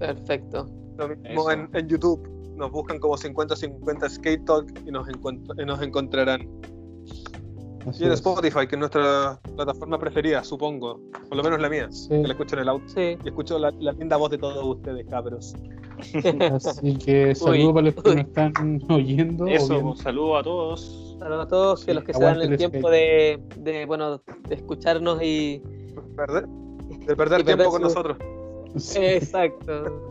[0.00, 0.66] Perfecto.
[0.98, 2.28] Lo mismo en, en YouTube.
[2.56, 6.48] Nos buscan como 50-50 Skate Talk y nos, encuent- y nos encontrarán.
[7.86, 8.18] Así Y en es.
[8.18, 11.00] Spotify, que es nuestra plataforma preferida, supongo.
[11.28, 11.86] Por lo menos la mía.
[11.90, 12.84] Sí, Que la escucho en el auto.
[12.88, 13.16] Sí.
[13.24, 15.54] Y escucho la, la linda voz de todos ustedes, cabros.
[16.54, 18.52] así que saludos para los que nos están
[18.90, 19.46] oyendo.
[19.46, 19.90] Eso, viendo.
[19.92, 21.16] un saludo a todos.
[21.18, 24.18] Saludos a todos Sí, que los que se dan el tiempo de, de, bueno,
[24.48, 25.58] de escucharnos y.
[25.60, 26.44] De perder
[26.88, 28.18] Y tiempo perder con su- nosotros.
[28.76, 28.98] Sí.
[29.00, 30.02] Exacto.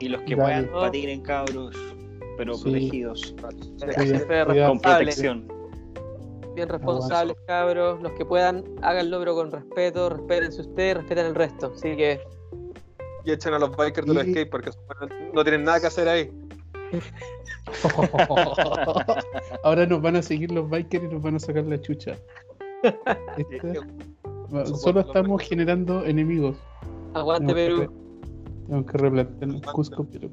[0.00, 0.66] Y los que Dale.
[0.66, 1.76] puedan patinen, cabros.
[2.36, 2.62] Pero Sí.
[2.64, 3.34] protegidos.
[4.66, 5.48] Con protección.
[6.58, 8.02] Bien responsables, cabros.
[8.02, 10.10] Los que puedan, háganlo, pero con respeto.
[10.10, 11.70] Respétense ustedes, respeten el resto.
[11.72, 12.20] Así que.
[13.24, 14.70] Y echen a los bikers de los skate porque
[15.32, 16.32] no tienen nada que hacer ahí.
[19.62, 22.16] Ahora nos van a seguir los bikers y nos van a sacar la chucha.
[23.36, 23.80] ¿Viste?
[24.64, 26.56] Solo estamos generando enemigos.
[27.14, 27.88] Aguante Perú.
[28.66, 29.72] Tenemos que replantearnos Aguante.
[29.72, 30.28] Cusco, pero.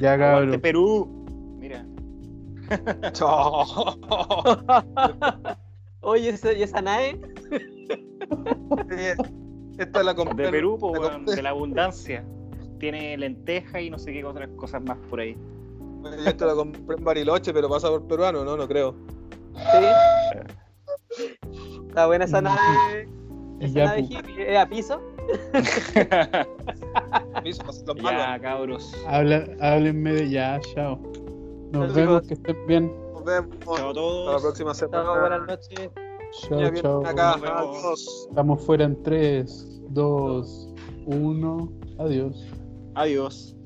[0.00, 0.60] Ya Aguante cabrón.
[0.60, 1.23] Perú.
[6.00, 7.20] Oye, ¿ese- ¿y esa nave?
[9.78, 10.46] Esta la compré.
[10.46, 12.24] De Perú, po, la de la abundancia.
[12.78, 15.36] Tiene lenteja y no sé qué otras cosas más por ahí.
[16.26, 18.94] Esta la compré en Bariloche, pero pasa por peruano, no, no creo.
[19.54, 19.86] Sí.
[21.88, 23.08] Está buena esa nave.
[23.60, 24.08] Y Esa ya, nave
[24.48, 25.00] ¿es a piso?
[27.42, 28.92] Piso, pasa los ya, cabros.
[29.08, 31.00] habla, háblenme de ya, chao.
[31.74, 32.28] Nos Chao, vemos, chicos.
[32.28, 32.92] que estén bien.
[33.12, 33.56] Nos vemos.
[33.64, 34.42] Chao a Hasta la todos.
[34.42, 35.04] próxima semana.
[35.04, 35.90] Chao, buenas noches.
[36.48, 37.06] Chao, chao.
[37.06, 37.40] acá.
[38.28, 40.68] Estamos fuera en 3, 2,
[41.06, 41.72] 1.
[41.98, 42.36] Adiós.
[42.94, 43.56] Adiós.